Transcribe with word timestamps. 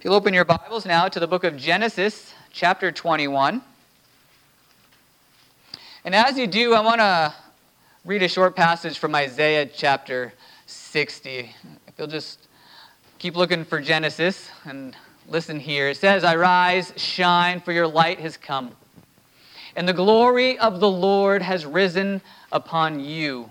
If 0.00 0.04
you'll 0.04 0.14
open 0.14 0.32
your 0.32 0.46
Bibles 0.46 0.86
now 0.86 1.08
to 1.08 1.20
the 1.20 1.26
book 1.26 1.44
of 1.44 1.58
Genesis, 1.58 2.32
chapter 2.50 2.90
21. 2.90 3.60
And 6.06 6.14
as 6.14 6.38
you 6.38 6.46
do, 6.46 6.72
I 6.72 6.80
want 6.80 7.02
to 7.02 7.34
read 8.06 8.22
a 8.22 8.28
short 8.28 8.56
passage 8.56 8.98
from 8.98 9.14
Isaiah 9.14 9.66
chapter 9.66 10.32
60. 10.64 11.54
If 11.86 11.98
you'll 11.98 12.06
just 12.06 12.48
keep 13.18 13.36
looking 13.36 13.62
for 13.62 13.78
Genesis 13.78 14.48
and 14.64 14.96
listen 15.28 15.60
here. 15.60 15.90
It 15.90 15.98
says, 15.98 16.24
Arise, 16.24 16.94
shine, 16.96 17.60
for 17.60 17.72
your 17.72 17.86
light 17.86 18.20
has 18.20 18.38
come, 18.38 18.70
and 19.76 19.86
the 19.86 19.92
glory 19.92 20.58
of 20.58 20.80
the 20.80 20.90
Lord 20.90 21.42
has 21.42 21.66
risen 21.66 22.22
upon 22.50 23.00
you. 23.00 23.50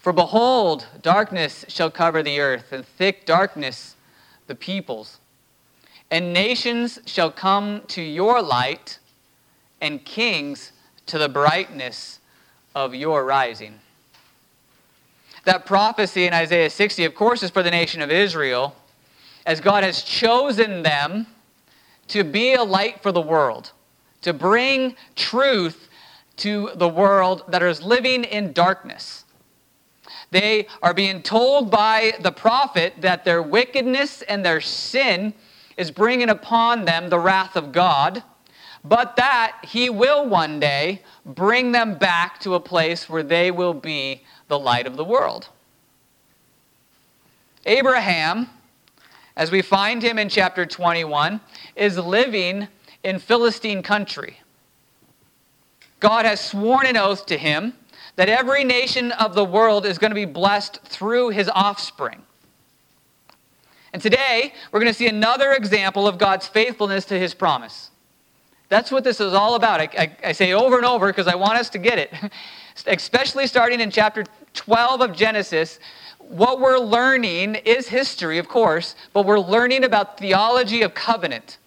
For 0.00 0.14
behold, 0.14 0.86
darkness 1.02 1.66
shall 1.68 1.90
cover 1.90 2.22
the 2.22 2.40
earth, 2.40 2.72
and 2.72 2.86
thick 2.86 3.26
darkness 3.26 3.94
the 4.48 4.56
peoples. 4.56 5.20
And 6.10 6.32
nations 6.32 6.98
shall 7.06 7.30
come 7.30 7.82
to 7.88 8.02
your 8.02 8.42
light, 8.42 8.98
and 9.80 10.04
kings 10.04 10.72
to 11.06 11.18
the 11.18 11.28
brightness 11.28 12.18
of 12.74 12.94
your 12.94 13.24
rising. 13.24 13.78
That 15.44 15.64
prophecy 15.64 16.26
in 16.26 16.34
Isaiah 16.34 16.68
60, 16.68 17.04
of 17.04 17.14
course, 17.14 17.42
is 17.42 17.50
for 17.50 17.62
the 17.62 17.70
nation 17.70 18.02
of 18.02 18.10
Israel, 18.10 18.74
as 19.46 19.60
God 19.60 19.84
has 19.84 20.02
chosen 20.02 20.82
them 20.82 21.26
to 22.08 22.24
be 22.24 22.54
a 22.54 22.62
light 22.64 23.02
for 23.02 23.12
the 23.12 23.20
world, 23.20 23.72
to 24.22 24.32
bring 24.32 24.96
truth 25.14 25.88
to 26.38 26.70
the 26.74 26.88
world 26.88 27.44
that 27.48 27.62
is 27.62 27.82
living 27.82 28.24
in 28.24 28.52
darkness. 28.52 29.24
They 30.30 30.66
are 30.82 30.92
being 30.92 31.22
told 31.22 31.70
by 31.70 32.12
the 32.20 32.32
prophet 32.32 32.94
that 32.98 33.24
their 33.24 33.42
wickedness 33.42 34.22
and 34.22 34.44
their 34.44 34.60
sin 34.60 35.32
is 35.76 35.90
bringing 35.90 36.28
upon 36.28 36.84
them 36.84 37.08
the 37.08 37.18
wrath 37.18 37.56
of 37.56 37.72
God, 37.72 38.22
but 38.84 39.16
that 39.16 39.58
he 39.64 39.88
will 39.88 40.28
one 40.28 40.60
day 40.60 41.02
bring 41.24 41.72
them 41.72 41.96
back 41.96 42.40
to 42.40 42.54
a 42.54 42.60
place 42.60 43.08
where 43.08 43.22
they 43.22 43.50
will 43.50 43.74
be 43.74 44.22
the 44.48 44.58
light 44.58 44.86
of 44.86 44.96
the 44.96 45.04
world. 45.04 45.48
Abraham, 47.64 48.48
as 49.36 49.50
we 49.50 49.62
find 49.62 50.02
him 50.02 50.18
in 50.18 50.28
chapter 50.28 50.66
21, 50.66 51.40
is 51.76 51.96
living 51.96 52.68
in 53.02 53.18
Philistine 53.18 53.82
country. 53.82 54.38
God 56.00 56.24
has 56.24 56.40
sworn 56.40 56.86
an 56.86 56.96
oath 56.96 57.26
to 57.26 57.36
him 57.36 57.74
that 58.18 58.28
every 58.28 58.64
nation 58.64 59.12
of 59.12 59.36
the 59.36 59.44
world 59.44 59.86
is 59.86 59.96
going 59.96 60.10
to 60.10 60.16
be 60.16 60.24
blessed 60.24 60.80
through 60.82 61.28
his 61.28 61.48
offspring. 61.54 62.20
And 63.92 64.02
today, 64.02 64.52
we're 64.72 64.80
going 64.80 64.90
to 64.90 64.98
see 64.98 65.06
another 65.06 65.52
example 65.52 66.08
of 66.08 66.18
God's 66.18 66.48
faithfulness 66.48 67.04
to 67.04 67.18
his 67.18 67.32
promise. 67.32 67.92
That's 68.70 68.90
what 68.90 69.04
this 69.04 69.20
is 69.20 69.34
all 69.34 69.54
about. 69.54 69.80
I, 69.80 69.88
I, 69.96 70.16
I 70.24 70.32
say 70.32 70.52
over 70.52 70.78
and 70.78 70.84
over 70.84 71.06
because 71.06 71.28
I 71.28 71.36
want 71.36 71.60
us 71.60 71.70
to 71.70 71.78
get 71.78 72.00
it. 72.00 72.12
Especially 72.88 73.46
starting 73.46 73.78
in 73.78 73.88
chapter 73.88 74.24
12 74.52 75.00
of 75.00 75.16
Genesis, 75.16 75.78
what 76.18 76.58
we're 76.58 76.80
learning 76.80 77.54
is 77.54 77.86
history, 77.86 78.38
of 78.38 78.48
course, 78.48 78.96
but 79.12 79.26
we're 79.26 79.38
learning 79.38 79.84
about 79.84 80.18
theology 80.18 80.82
of 80.82 80.92
covenant, 80.92 81.58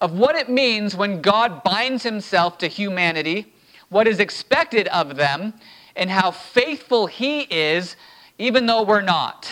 of 0.00 0.12
what 0.12 0.36
it 0.36 0.48
means 0.48 0.94
when 0.94 1.20
God 1.20 1.64
binds 1.64 2.04
himself 2.04 2.56
to 2.58 2.68
humanity 2.68 3.52
what 3.88 4.06
is 4.06 4.20
expected 4.20 4.88
of 4.88 5.16
them, 5.16 5.54
and 5.94 6.10
how 6.10 6.30
faithful 6.30 7.06
He 7.06 7.42
is, 7.42 7.96
even 8.38 8.66
though 8.66 8.82
we're 8.82 9.00
not. 9.00 9.50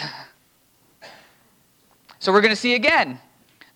So 2.19 2.33
we're 2.33 2.41
going 2.41 2.55
to 2.55 2.61
see 2.61 2.75
again 2.75 3.21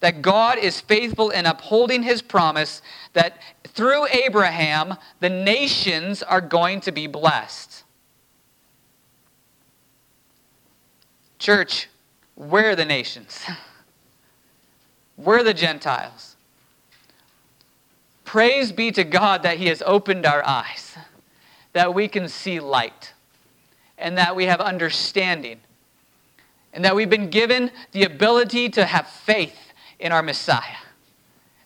that 0.00 0.22
God 0.22 0.58
is 0.58 0.80
faithful 0.80 1.30
in 1.30 1.46
upholding 1.46 2.02
His 2.02 2.22
promise 2.22 2.82
that 3.12 3.38
through 3.64 4.06
Abraham, 4.08 4.94
the 5.20 5.28
nations 5.28 6.22
are 6.22 6.40
going 6.40 6.80
to 6.82 6.92
be 6.92 7.06
blessed. 7.06 7.84
Church, 11.38 11.88
we're 12.36 12.74
the 12.74 12.84
nations. 12.84 13.44
We're 15.16 15.42
the 15.42 15.54
Gentiles. 15.54 16.36
Praise 18.28 18.72
be 18.72 18.90
to 18.90 19.04
God 19.04 19.42
that 19.44 19.56
He 19.56 19.68
has 19.68 19.82
opened 19.86 20.26
our 20.26 20.46
eyes, 20.46 20.98
that 21.72 21.94
we 21.94 22.08
can 22.08 22.28
see 22.28 22.60
light, 22.60 23.14
and 23.96 24.18
that 24.18 24.36
we 24.36 24.44
have 24.44 24.60
understanding, 24.60 25.60
and 26.74 26.84
that 26.84 26.94
we've 26.94 27.08
been 27.08 27.30
given 27.30 27.70
the 27.92 28.02
ability 28.02 28.68
to 28.68 28.84
have 28.84 29.08
faith 29.08 29.72
in 29.98 30.12
our 30.12 30.22
Messiah. 30.22 30.76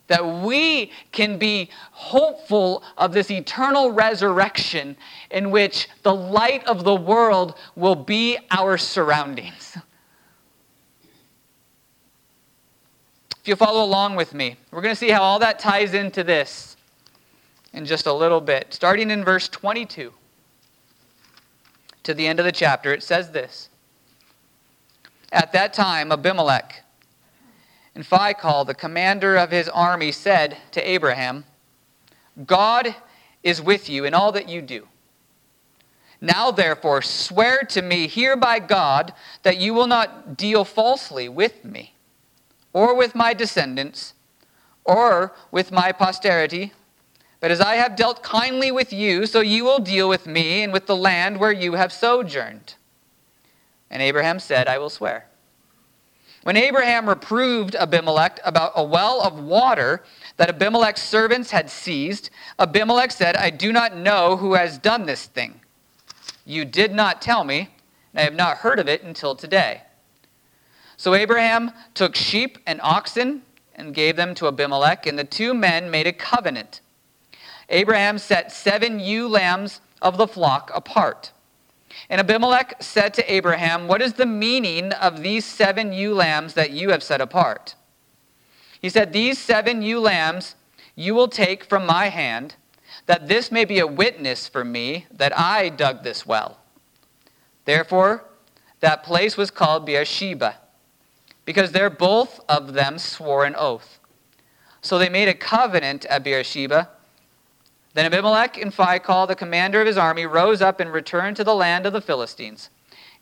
That 0.07 0.25
we 0.25 0.93
can 1.11 1.37
be 1.37 1.69
hopeful 1.91 2.85
of 2.97 3.13
this 3.13 3.29
eternal 3.29 3.91
resurrection 3.91 4.97
in 5.33 5.51
which 5.51 5.89
the 6.05 6.15
light 6.15 6.65
of 6.69 6.85
the 6.85 6.95
world 6.95 7.57
will 7.75 7.97
be 7.97 8.39
our 8.53 8.79
surroundings. 8.79 9.79
If 13.43 13.49
you 13.49 13.57
follow 13.57 13.85
along 13.85 14.15
with 14.15 14.35
me, 14.35 14.57
we're 14.71 14.83
going 14.83 14.95
to 14.95 14.99
see 14.99 15.11
how 15.11 15.21
all 15.21 15.41
that 15.41 15.59
ties 15.59 15.95
into 15.95 16.23
this 16.23 16.77
in 17.73 17.85
just 17.85 18.07
a 18.07 18.13
little 18.13 18.41
bit. 18.41 18.73
Starting 18.73 19.11
in 19.11 19.25
verse 19.25 19.49
22 19.49 20.13
to 22.05 22.15
the 22.15 22.29
end 22.29 22.39
of 22.39 22.45
the 22.45 22.53
chapter, 22.53 22.95
it 22.95 23.03
says 23.03 23.33
this 23.33 23.69
At 25.33 25.51
that 25.55 25.73
time, 25.73 26.13
Abimelech 26.13 26.85
and 27.97 28.05
Phicol, 28.05 28.65
the 28.65 28.75
commander 28.75 29.35
of 29.35 29.51
his 29.51 29.69
army, 29.69 30.13
said 30.13 30.59
to 30.71 30.89
Abraham, 30.89 31.45
God 32.47 32.95
is 33.43 33.61
with 33.61 33.91
you 33.91 34.05
in 34.05 34.15
all 34.15 34.31
that 34.31 34.49
you 34.49 34.63
do. 34.63 34.87
Now, 36.21 36.53
therefore, 36.53 37.03
swear 37.03 37.63
to 37.71 37.83
me 37.83 38.07
here 38.07 38.37
by 38.37 38.61
God 38.61 39.13
that 39.43 39.59
you 39.59 39.75
will 39.75 39.89
not 39.89 40.37
deal 40.37 40.65
falsely 40.65 41.29
with 41.29 41.65
me 41.65 41.92
or 42.73 42.95
with 42.97 43.15
my 43.15 43.35
descendants, 43.35 44.15
or 44.85 45.35
with 45.51 45.71
my 45.71 45.93
posterity. 45.93 46.73
But 47.41 47.51
as 47.51 47.61
I 47.61 47.75
have 47.75 47.97
dealt 47.97 48.23
kindly 48.23 48.71
with 48.71 48.93
you, 48.93 49.27
so 49.27 49.41
you 49.41 49.65
will 49.65 49.79
deal 49.79 50.09
with 50.09 50.27
me 50.27 50.63
and 50.63 50.73
with 50.73 50.87
the 50.87 50.97
land 50.97 51.39
where 51.39 51.53
you 51.53 51.75
have 51.75 51.93
sojourned. 51.93 52.75
And 53.91 54.01
Abraham 54.01 54.39
said, 54.39 54.69
I 54.69 54.79
will 54.79 54.91
swear. 54.91 55.27
When 56.45 56.57
Abraham 56.57 57.09
reproved 57.09 57.77
Abimelech 57.77 58.41
about 58.45 58.73
a 58.75 58.83
well 58.83 59.21
of 59.23 59.39
water 59.39 60.03
that 60.39 60.49
Abimelech's 60.49 61.03
servants 61.03 61.53
had 61.53 61.71
seized, 61.71 62.31
Abimelech 62.59 63.13
said, 63.13 63.37
I 63.37 63.51
do 63.51 63.73
not 63.73 63.97
know 63.97 64.37
who 64.37 64.55
has 64.55 64.79
done 64.79 65.07
this 65.07 65.27
thing. 65.27 65.61
You 66.45 66.65
did 66.65 66.93
not 66.93 67.23
tell 67.23 67.45
me, 67.45 67.69
and 68.13 68.21
I 68.21 68.23
have 68.23 68.35
not 68.35 68.59
heard 68.59 68.81
of 68.81 68.89
it 68.89 69.05
until 69.05 69.37
today. 69.37 69.83
So 71.03 71.17
Abraham 71.17 71.73
took 71.95 72.15
sheep 72.15 72.59
and 72.65 72.81
oxen 72.81 73.43
and 73.75 73.93
gave 73.93 74.15
them 74.15 74.37
to 74.37 74.47
Abimelech, 74.47 75.05
and 75.05 75.19
the 75.19 75.25
two 75.25 75.53
men 75.53 75.91
made 75.91 76.07
a 76.07 76.13
covenant. 76.13 76.81
Abraham 77.69 78.19
set 78.19 78.53
seven 78.53 79.01
ewe 79.01 79.27
lambs 79.27 79.81
of 80.01 80.17
the 80.17 80.29
flock 80.29 80.71
apart. 80.73 81.33
And 82.09 82.21
Abimelech 82.21 82.81
said 82.81 83.15
to 83.15 83.33
Abraham, 83.33 83.89
What 83.89 84.01
is 84.01 84.13
the 84.13 84.27
meaning 84.27 84.93
of 84.93 85.25
these 85.25 85.45
seven 85.45 85.93
ewe 85.93 86.15
lambs 86.15 86.55
that 86.55 86.71
you 86.71 86.91
have 86.91 87.03
set 87.03 87.21
apart? 87.21 87.75
He 88.81 88.89
said, 88.89 89.13
These 89.13 89.41
seven 89.41 89.83
ewe 89.83 89.99
lambs 89.99 90.55
you 90.95 91.17
will 91.17 91.27
take 91.27 91.65
from 91.65 91.85
my 91.85 92.11
hand, 92.11 92.55
that 93.07 93.27
this 93.27 93.51
may 93.51 93.65
be 93.65 93.81
a 93.81 93.89
witness 93.89 94.47
for 94.47 94.65
me 94.65 95.07
that 95.11 95.37
I 95.37 95.69
dug 95.69 96.05
this 96.05 96.25
well. 96.25 96.59
Therefore, 97.65 98.23
that 98.79 99.03
place 99.03 99.37
was 99.37 99.51
called 99.51 99.85
Beersheba 99.85 100.59
because 101.45 101.73
they're 101.73 101.91
both 101.91 102.41
of 102.49 102.73
them 102.73 102.99
swore 102.99 103.45
an 103.45 103.55
oath. 103.57 103.99
So 104.81 104.99
they 104.99 105.09
made 105.09 105.29
a 105.29 105.35
covenant 105.35 106.05
at 106.07 106.25
Beersheba. 106.25 106.91
Then 107.95 108.07
Abimelech 108.07 108.57
and 108.59 108.73
Phicol, 108.73 109.29
the 109.29 109.35
commander 109.35 109.81
of 109.81 109.87
his 109.87 109.97
army, 109.97 110.27
rose 110.27 110.63
up 110.63 110.81
and 110.81 110.93
returned 110.93 111.37
to 111.37 111.45
the 111.45 111.55
land 111.55 111.87
of 111.87 111.93
the 111.93 112.01
Philistines. 112.01 112.71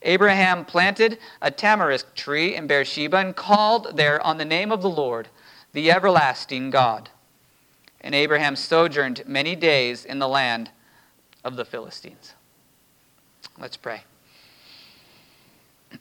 Abraham 0.03 0.65
planted 0.65 1.19
a 1.41 1.51
tamarisk 1.51 2.15
tree 2.15 2.55
in 2.55 2.67
Beersheba 2.67 3.17
and 3.17 3.35
called 3.35 3.95
there 3.95 4.19
on 4.25 4.37
the 4.37 4.45
name 4.45 4.71
of 4.71 4.81
the 4.81 4.89
Lord, 4.89 5.27
the 5.73 5.91
everlasting 5.91 6.71
God. 6.71 7.09
And 7.99 8.15
Abraham 8.15 8.55
sojourned 8.55 9.23
many 9.27 9.55
days 9.55 10.05
in 10.05 10.17
the 10.17 10.27
land 10.27 10.71
of 11.43 11.55
the 11.55 11.65
Philistines. 11.65 12.33
Let's 13.59 13.77
pray. 13.77 14.03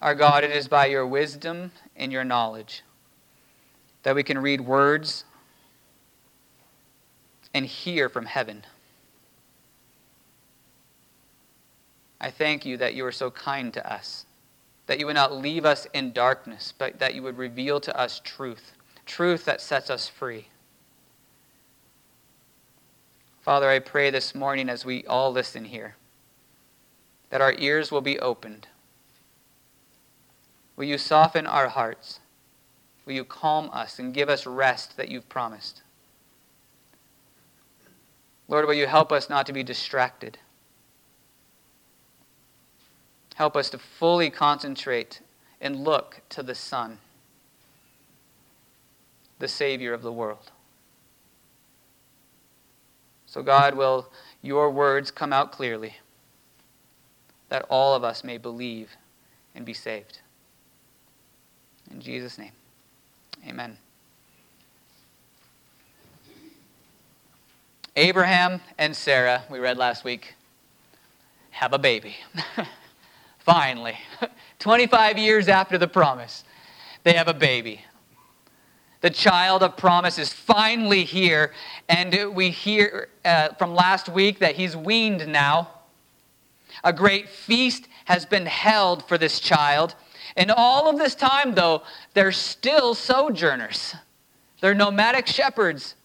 Our 0.00 0.14
God, 0.14 0.44
it 0.44 0.52
is 0.52 0.68
by 0.68 0.86
your 0.86 1.06
wisdom 1.06 1.72
and 1.96 2.12
your 2.12 2.24
knowledge 2.24 2.82
that 4.04 4.14
we 4.14 4.22
can 4.22 4.38
read 4.38 4.60
words 4.60 5.24
and 7.52 7.66
hear 7.66 8.08
from 8.08 8.26
heaven. 8.26 8.64
I 12.20 12.30
thank 12.30 12.64
you 12.64 12.76
that 12.76 12.94
you 12.94 13.04
are 13.06 13.12
so 13.12 13.30
kind 13.30 13.72
to 13.74 13.92
us, 13.92 14.24
that 14.86 15.00
you 15.00 15.06
would 15.06 15.16
not 15.16 15.34
leave 15.34 15.64
us 15.64 15.86
in 15.92 16.12
darkness, 16.12 16.72
but 16.76 17.00
that 17.00 17.14
you 17.14 17.22
would 17.22 17.36
reveal 17.36 17.80
to 17.80 17.96
us 17.98 18.20
truth, 18.22 18.72
truth 19.04 19.44
that 19.46 19.60
sets 19.60 19.90
us 19.90 20.08
free. 20.08 20.48
Father, 23.40 23.68
I 23.68 23.78
pray 23.78 24.10
this 24.10 24.34
morning 24.34 24.68
as 24.68 24.84
we 24.84 25.04
all 25.06 25.32
listen 25.32 25.64
here 25.64 25.96
that 27.30 27.40
our 27.40 27.54
ears 27.58 27.90
will 27.90 28.00
be 28.00 28.18
opened. 28.20 28.68
Will 30.78 30.84
you 30.84 30.96
soften 30.96 31.44
our 31.44 31.66
hearts? 31.66 32.20
Will 33.04 33.14
you 33.14 33.24
calm 33.24 33.68
us 33.72 33.98
and 33.98 34.14
give 34.14 34.28
us 34.28 34.46
rest 34.46 34.96
that 34.96 35.08
you've 35.08 35.28
promised? 35.28 35.82
Lord, 38.46 38.64
will 38.64 38.74
you 38.74 38.86
help 38.86 39.10
us 39.10 39.28
not 39.28 39.44
to 39.46 39.52
be 39.52 39.64
distracted? 39.64 40.38
Help 43.34 43.56
us 43.56 43.70
to 43.70 43.78
fully 43.78 44.30
concentrate 44.30 45.20
and 45.60 45.82
look 45.82 46.22
to 46.28 46.44
the 46.44 46.54
Son, 46.54 46.98
the 49.40 49.48
Savior 49.48 49.92
of 49.92 50.02
the 50.02 50.12
world. 50.12 50.52
So, 53.26 53.42
God, 53.42 53.74
will 53.74 54.10
your 54.42 54.70
words 54.70 55.10
come 55.10 55.32
out 55.32 55.50
clearly 55.50 55.96
that 57.48 57.66
all 57.68 57.96
of 57.96 58.04
us 58.04 58.22
may 58.22 58.38
believe 58.38 58.96
and 59.56 59.64
be 59.64 59.74
saved. 59.74 60.20
In 61.90 62.00
Jesus' 62.00 62.38
name, 62.38 62.52
amen. 63.46 63.76
Abraham 67.96 68.60
and 68.78 68.94
Sarah, 68.94 69.42
we 69.50 69.58
read 69.58 69.76
last 69.76 70.04
week, 70.04 70.34
have 71.50 71.72
a 71.72 71.78
baby. 71.78 72.16
Finally, 73.38 73.96
25 74.58 75.18
years 75.18 75.48
after 75.48 75.78
the 75.78 75.88
promise, 75.88 76.44
they 77.02 77.14
have 77.14 77.28
a 77.28 77.34
baby. 77.34 77.80
The 79.00 79.10
child 79.10 79.62
of 79.62 79.76
promise 79.76 80.18
is 80.18 80.32
finally 80.32 81.04
here, 81.04 81.52
and 81.88 82.34
we 82.34 82.50
hear 82.50 83.08
uh, 83.24 83.50
from 83.54 83.74
last 83.74 84.08
week 84.08 84.40
that 84.40 84.56
he's 84.56 84.76
weaned 84.76 85.26
now. 85.28 85.70
A 86.82 86.92
great 86.92 87.28
feast 87.28 87.88
has 88.04 88.26
been 88.26 88.46
held 88.46 89.06
for 89.06 89.16
this 89.16 89.40
child. 89.40 89.94
And 90.38 90.52
all 90.52 90.88
of 90.88 90.98
this 90.98 91.16
time, 91.16 91.54
though, 91.54 91.82
they're 92.14 92.32
still 92.32 92.94
sojourners. 92.94 93.94
They're 94.60 94.74
nomadic 94.74 95.26
shepherds. 95.26 95.96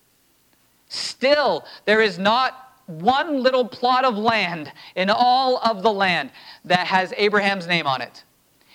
Still, 0.90 1.64
there 1.86 2.02
is 2.02 2.18
not 2.18 2.74
one 2.88 3.44
little 3.44 3.66
plot 3.66 4.04
of 4.04 4.18
land 4.18 4.72
in 4.96 5.10
all 5.10 5.60
of 5.60 5.84
the 5.84 5.94
land 5.94 6.32
that 6.66 6.88
has 6.88 7.14
Abraham's 7.16 7.68
name 7.68 7.86
on 7.86 8.02
it. 8.02 8.24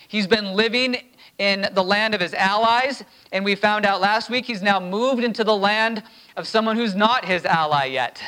He's 0.06 0.28
been 0.28 0.54
living 0.54 0.96
in 1.38 1.68
the 1.72 1.84
land 1.84 2.14
of 2.14 2.20
his 2.20 2.34
allies, 2.34 3.02
and 3.32 3.44
we 3.44 3.56
found 3.56 3.84
out 3.84 4.00
last 4.00 4.30
week 4.30 4.46
he's 4.46 4.62
now 4.62 4.78
moved 4.78 5.24
into 5.24 5.42
the 5.42 5.56
land 5.56 6.04
of 6.36 6.46
someone 6.46 6.76
who's 6.76 6.94
not 6.94 7.24
his 7.24 7.44
ally 7.44 7.86
yet 7.86 8.22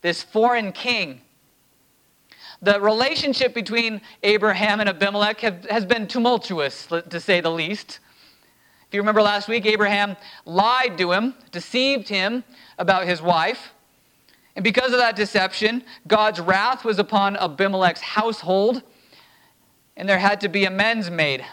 this 0.00 0.22
foreign 0.22 0.70
king. 0.72 1.20
The 2.60 2.80
relationship 2.80 3.54
between 3.54 4.00
Abraham 4.22 4.80
and 4.80 4.88
Abimelech 4.88 5.40
have, 5.40 5.64
has 5.66 5.84
been 5.84 6.08
tumultuous, 6.08 6.86
to 6.86 7.20
say 7.20 7.40
the 7.40 7.50
least. 7.50 8.00
If 8.88 8.94
you 8.94 9.00
remember 9.00 9.22
last 9.22 9.48
week, 9.48 9.64
Abraham 9.66 10.16
lied 10.44 10.98
to 10.98 11.12
him, 11.12 11.34
deceived 11.52 12.08
him 12.08 12.42
about 12.78 13.06
his 13.06 13.22
wife. 13.22 13.72
And 14.56 14.64
because 14.64 14.92
of 14.92 14.98
that 14.98 15.14
deception, 15.14 15.84
God's 16.08 16.40
wrath 16.40 16.84
was 16.84 16.98
upon 16.98 17.36
Abimelech's 17.36 18.00
household, 18.00 18.82
and 19.96 20.08
there 20.08 20.18
had 20.18 20.40
to 20.40 20.48
be 20.48 20.64
amends 20.64 21.10
made. 21.10 21.44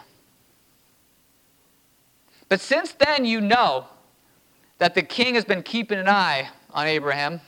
But 2.49 2.61
since 2.61 2.93
then, 2.93 3.25
you 3.25 3.41
know 3.41 3.85
that 4.79 4.95
the 4.95 5.03
king 5.03 5.35
has 5.35 5.45
been 5.45 5.61
keeping 5.61 5.99
an 5.99 6.07
eye 6.07 6.49
on 6.71 6.87
Abraham. 6.87 7.41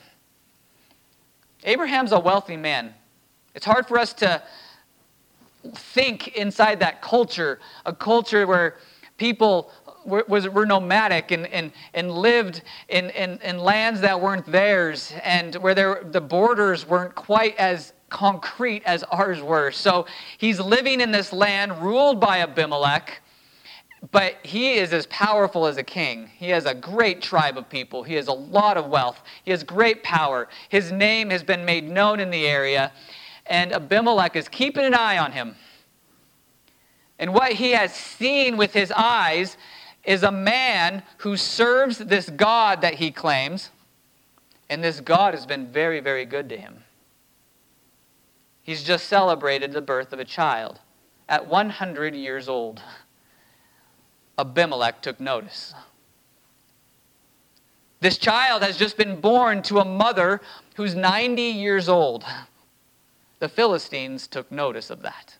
Abraham's 1.64 2.12
a 2.12 2.20
wealthy 2.20 2.56
man. 2.56 2.94
It's 3.58 3.66
hard 3.66 3.88
for 3.88 3.98
us 3.98 4.12
to 4.12 4.40
think 5.74 6.28
inside 6.36 6.78
that 6.78 7.02
culture, 7.02 7.58
a 7.84 7.92
culture 7.92 8.46
where 8.46 8.76
people 9.16 9.72
were, 10.06 10.24
was, 10.28 10.48
were 10.48 10.64
nomadic 10.64 11.32
and, 11.32 11.44
and, 11.48 11.72
and 11.92 12.12
lived 12.12 12.62
in, 12.88 13.10
in, 13.10 13.40
in 13.42 13.58
lands 13.58 14.00
that 14.02 14.20
weren't 14.20 14.46
theirs 14.46 15.12
and 15.24 15.56
where 15.56 15.74
there, 15.74 16.04
the 16.04 16.20
borders 16.20 16.86
weren't 16.86 17.16
quite 17.16 17.56
as 17.56 17.94
concrete 18.10 18.84
as 18.86 19.02
ours 19.02 19.42
were. 19.42 19.72
So 19.72 20.06
he's 20.38 20.60
living 20.60 21.00
in 21.00 21.10
this 21.10 21.32
land 21.32 21.82
ruled 21.82 22.20
by 22.20 22.38
Abimelech 22.42 23.20
but 24.12 24.36
he 24.44 24.74
is 24.74 24.92
as 24.92 25.06
powerful 25.06 25.66
as 25.66 25.76
a 25.76 25.82
king. 25.82 26.30
He 26.36 26.50
has 26.50 26.66
a 26.66 26.74
great 26.74 27.20
tribe 27.20 27.58
of 27.58 27.68
people. 27.68 28.02
He 28.02 28.14
has 28.14 28.28
a 28.28 28.32
lot 28.32 28.76
of 28.76 28.86
wealth. 28.86 29.20
He 29.44 29.50
has 29.50 29.64
great 29.64 30.02
power. 30.02 30.48
His 30.68 30.92
name 30.92 31.30
has 31.30 31.42
been 31.42 31.64
made 31.64 31.88
known 31.88 32.20
in 32.20 32.30
the 32.30 32.46
area, 32.46 32.92
and 33.48 33.72
Abimelech 33.72 34.36
is 34.36 34.48
keeping 34.48 34.84
an 34.84 34.94
eye 34.94 35.18
on 35.18 35.32
him. 35.32 35.56
And 37.18 37.34
what 37.34 37.52
he 37.52 37.72
has 37.72 37.94
seen 37.94 38.56
with 38.56 38.72
his 38.72 38.92
eyes 38.92 39.56
is 40.04 40.22
a 40.22 40.30
man 40.30 41.02
who 41.18 41.36
serves 41.36 41.98
this 41.98 42.30
God 42.30 42.80
that 42.82 42.94
he 42.94 43.10
claims, 43.10 43.70
and 44.70 44.82
this 44.82 45.00
God 45.00 45.34
has 45.34 45.46
been 45.46 45.66
very, 45.66 46.00
very 46.00 46.24
good 46.24 46.48
to 46.50 46.56
him. 46.56 46.84
He's 48.62 48.84
just 48.84 49.06
celebrated 49.06 49.72
the 49.72 49.80
birth 49.80 50.12
of 50.12 50.18
a 50.18 50.24
child 50.24 50.78
at 51.28 51.46
100 51.46 52.14
years 52.14 52.48
old. 52.48 52.82
Abimelech 54.38 55.02
took 55.02 55.18
notice. 55.18 55.74
This 58.00 58.18
child 58.18 58.62
has 58.62 58.76
just 58.76 58.96
been 58.96 59.20
born 59.20 59.62
to 59.64 59.80
a 59.80 59.84
mother 59.84 60.40
who's 60.76 60.94
90 60.94 61.42
years 61.42 61.88
old. 61.88 62.24
The 63.38 63.48
Philistines 63.48 64.26
took 64.26 64.50
notice 64.50 64.90
of 64.90 65.02
that. 65.02 65.36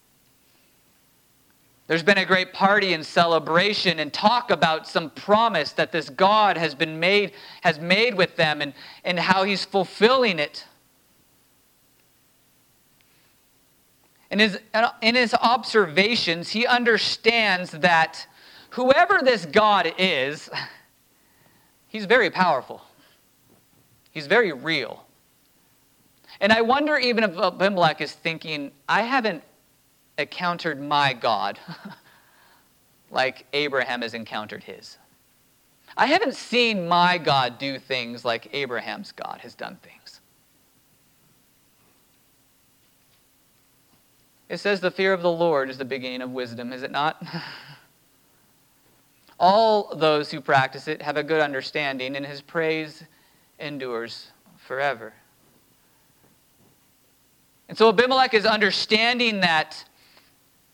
There's 1.89 2.03
been 2.03 2.19
a 2.19 2.27
great 2.27 2.53
party 2.53 2.93
and 2.93 3.05
celebration 3.05 3.99
and 3.99 4.13
talk 4.13 4.51
about 4.51 4.87
some 4.87 5.09
promise 5.09 5.73
that 5.73 5.91
this 5.91 6.11
God 6.11 6.59
has 6.59 6.75
been 6.75 7.01
made, 7.01 7.33
has 7.63 7.81
made 7.81 8.15
with 8.15 8.37
them 8.37 8.61
and, 8.61 8.75
and 9.05 9.19
how 9.19 9.45
he's 9.45 9.65
fulfilling 9.65 10.39
it. 10.39 10.67
In 14.31 14.39
his, 14.39 14.59
in 15.01 15.15
his 15.15 15.33
observations, 15.33 16.51
he 16.51 16.67
understands 16.67 17.71
that 17.71 18.27
whoever 18.71 19.21
this 19.23 19.47
God 19.47 19.91
is, 19.97 20.51
he's 21.89 22.05
very 22.05 22.29
powerful. 22.29 22.83
He's 24.11 24.27
very 24.27 24.53
real. 24.53 25.07
And 26.41 26.53
I 26.53 26.61
wonder 26.61 26.97
even 26.97 27.25
if 27.25 27.37
Abimelech 27.37 28.01
is 28.01 28.13
thinking, 28.13 28.71
I 28.89 29.03
haven't 29.03 29.43
encountered 30.17 30.81
my 30.81 31.13
God 31.13 31.59
like 33.11 33.47
Abraham 33.53 34.03
has 34.03 34.15
encountered 34.15 34.65
his. 34.65 34.99
I 35.97 36.07
haven't 36.07 36.35
seen 36.35 36.87
my 36.87 37.19
God 37.19 37.59
do 37.59 37.79
things 37.79 38.25
like 38.25 38.49
Abraham's 38.53 39.13
God 39.13 39.41
has 39.43 39.55
done 39.55 39.79
things. 39.83 40.21
It 44.49 44.59
says 44.59 44.81
the 44.81 44.91
fear 44.91 45.13
of 45.13 45.23
the 45.23 45.31
Lord 45.31 45.69
is 45.69 45.79
the 45.79 45.85
beginning 45.85 46.23
of 46.23 46.31
wisdom, 46.31 46.73
is 46.73 46.83
it 46.83 46.91
not? 46.91 47.23
All 49.41 49.95
those 49.95 50.31
who 50.31 50.41
practice 50.41 50.89
it 50.89 51.03
have 51.03 51.17
a 51.17 51.23
good 51.23 51.41
understanding, 51.41 52.17
and 52.17 52.25
his 52.25 52.41
praise 52.41 53.05
endures 53.59 54.33
forever. 54.57 55.13
And 57.69 57.77
so 57.77 57.91
Abimelech 57.91 58.33
is 58.33 58.47
understanding 58.47 59.41
that 59.41 59.85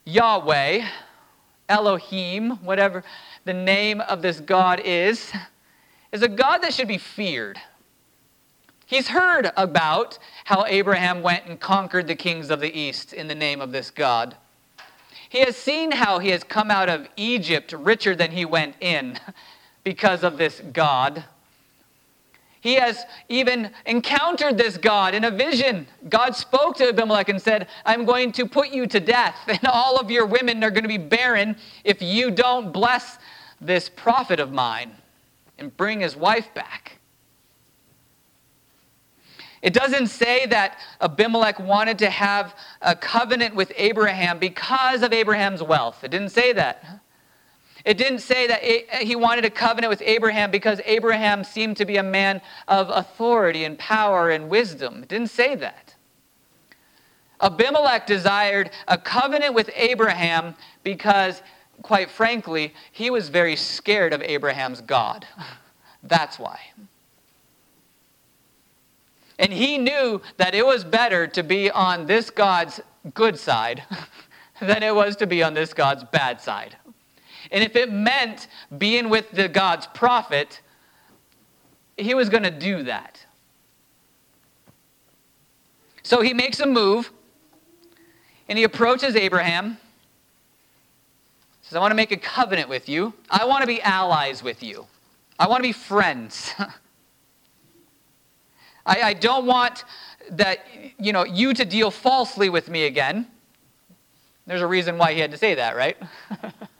Yahweh, 0.05 0.87
Elohim, 1.67 2.51
whatever 2.63 3.03
the 3.43 3.53
name 3.53 4.01
of 4.01 4.21
this 4.21 4.39
God 4.39 4.81
is, 4.83 5.33
is 6.11 6.21
a 6.21 6.29
God 6.29 6.59
that 6.59 6.73
should 6.73 6.87
be 6.87 6.97
feared. 6.97 7.59
He's 8.85 9.09
heard 9.09 9.51
about 9.57 10.19
how 10.45 10.63
Abraham 10.67 11.21
went 11.21 11.47
and 11.47 11.59
conquered 11.59 12.07
the 12.07 12.15
kings 12.15 12.49
of 12.49 12.59
the 12.59 12.77
east 12.77 13.13
in 13.13 13.27
the 13.27 13.35
name 13.35 13.59
of 13.59 13.71
this 13.71 13.89
God. 13.89 14.37
He 15.27 15.39
has 15.39 15.57
seen 15.57 15.91
how 15.91 16.19
he 16.19 16.29
has 16.29 16.43
come 16.43 16.69
out 16.69 16.87
of 16.87 17.07
Egypt 17.17 17.73
richer 17.73 18.15
than 18.15 18.31
he 18.31 18.45
went 18.45 18.75
in 18.79 19.19
because 19.83 20.23
of 20.23 20.37
this 20.37 20.61
God. 20.71 21.25
He 22.65 22.73
has 22.77 23.05
even 23.29 23.69
encountered 23.85 24.57
this 24.57 24.75
God 24.75 25.13
in 25.13 25.23
a 25.23 25.29
vision. 25.29 25.85
God 26.09 26.35
spoke 26.35 26.75
to 26.77 26.89
Abimelech 26.89 27.29
and 27.29 27.39
said, 27.39 27.67
I'm 27.85 28.05
going 28.05 28.31
to 28.31 28.47
put 28.47 28.69
you 28.69 28.87
to 28.87 28.99
death, 28.99 29.37
and 29.47 29.59
all 29.65 29.99
of 29.99 30.09
your 30.09 30.25
women 30.25 30.63
are 30.63 30.71
going 30.71 30.81
to 30.81 30.89
be 30.89 30.97
barren 30.97 31.57
if 31.83 32.01
you 32.01 32.31
don't 32.31 32.73
bless 32.73 33.19
this 33.61 33.87
prophet 33.87 34.39
of 34.39 34.51
mine 34.51 34.95
and 35.59 35.77
bring 35.77 35.99
his 35.99 36.15
wife 36.15 36.51
back. 36.55 36.97
It 39.61 39.71
doesn't 39.71 40.07
say 40.07 40.47
that 40.47 40.79
Abimelech 41.01 41.59
wanted 41.59 41.99
to 41.99 42.09
have 42.09 42.55
a 42.81 42.95
covenant 42.95 43.53
with 43.53 43.71
Abraham 43.75 44.39
because 44.39 45.03
of 45.03 45.13
Abraham's 45.13 45.61
wealth. 45.61 46.03
It 46.03 46.09
didn't 46.09 46.29
say 46.29 46.51
that. 46.53 46.83
It 47.85 47.99
didn't 47.99 48.19
say 48.19 48.47
that 48.47 48.61
uh, 48.63 49.05
he 49.05 49.15
wanted 49.15 49.45
a 49.45 49.49
covenant 49.49 49.91
with 49.91 50.01
Abraham 50.03 50.49
because 50.49 50.81
Abraham 50.85 51.43
seemed 51.43 51.77
to 51.77 51.85
be 51.85 51.97
a 51.97 52.03
man 52.03 52.41
of 52.67 52.89
authority 52.89 53.63
and 53.63 53.77
power 53.77 54.31
and 54.31 54.49
wisdom. 54.49 55.03
It 55.03 55.09
didn't 55.09 55.29
say 55.29 55.55
that. 55.55 55.93
Abimelech 57.39 58.07
desired 58.07 58.71
a 58.87 58.97
covenant 58.97 59.53
with 59.53 59.69
Abraham 59.75 60.55
because, 60.83 61.43
quite 61.83 62.09
frankly, 62.09 62.73
he 62.91 63.11
was 63.11 63.29
very 63.29 63.55
scared 63.55 64.13
of 64.13 64.21
Abraham's 64.23 64.81
God. 64.81 65.27
That's 66.03 66.39
why. 66.39 66.59
And 69.37 69.51
he 69.51 69.77
knew 69.77 70.21
that 70.37 70.55
it 70.55 70.65
was 70.65 70.83
better 70.83 71.27
to 71.27 71.43
be 71.43 71.69
on 71.69 72.07
this 72.07 72.29
God's 72.29 72.79
good 73.13 73.37
side 73.37 73.83
than 74.61 74.81
it 74.81 74.95
was 74.95 75.17
to 75.17 75.27
be 75.27 75.43
on 75.43 75.53
this 75.53 75.73
God's 75.73 76.03
bad 76.05 76.41
side. 76.41 76.77
And 77.51 77.63
if 77.63 77.75
it 77.75 77.91
meant 77.91 78.47
being 78.77 79.09
with 79.09 79.31
the 79.31 79.47
God's 79.47 79.87
prophet, 79.87 80.61
he 81.97 82.13
was 82.13 82.29
going 82.29 82.43
to 82.43 82.51
do 82.51 82.83
that. 82.83 83.25
So 86.03 86.21
he 86.21 86.33
makes 86.33 86.59
a 86.59 86.67
move 86.67 87.11
and 88.47 88.57
he 88.57 88.63
approaches 88.63 89.15
Abraham. 89.15 89.77
Says, 91.63 91.75
I 91.75 91.79
want 91.79 91.91
to 91.91 91.95
make 91.95 92.11
a 92.11 92.17
covenant 92.17 92.69
with 92.69 92.87
you. 92.87 93.13
I 93.29 93.45
want 93.45 93.61
to 93.61 93.67
be 93.67 93.81
allies 93.81 94.43
with 94.43 94.61
you. 94.61 94.85
I 95.39 95.47
want 95.47 95.63
to 95.63 95.67
be 95.67 95.73
friends. 95.73 96.53
I, 98.85 99.01
I 99.01 99.13
don't 99.13 99.47
want 99.47 99.83
that 100.31 100.65
you 100.99 101.11
know 101.11 101.23
you 101.23 101.53
to 101.53 101.65
deal 101.65 101.91
falsely 101.91 102.49
with 102.49 102.69
me 102.69 102.85
again. 102.85 103.27
There's 104.45 104.61
a 104.61 104.67
reason 104.67 104.97
why 104.97 105.13
he 105.13 105.19
had 105.19 105.31
to 105.31 105.37
say 105.37 105.55
that, 105.55 105.75
right? 105.75 105.97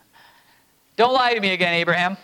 don't 0.96 1.12
lie 1.12 1.34
to 1.34 1.40
me 1.40 1.52
again, 1.52 1.74
Abraham. 1.74 2.16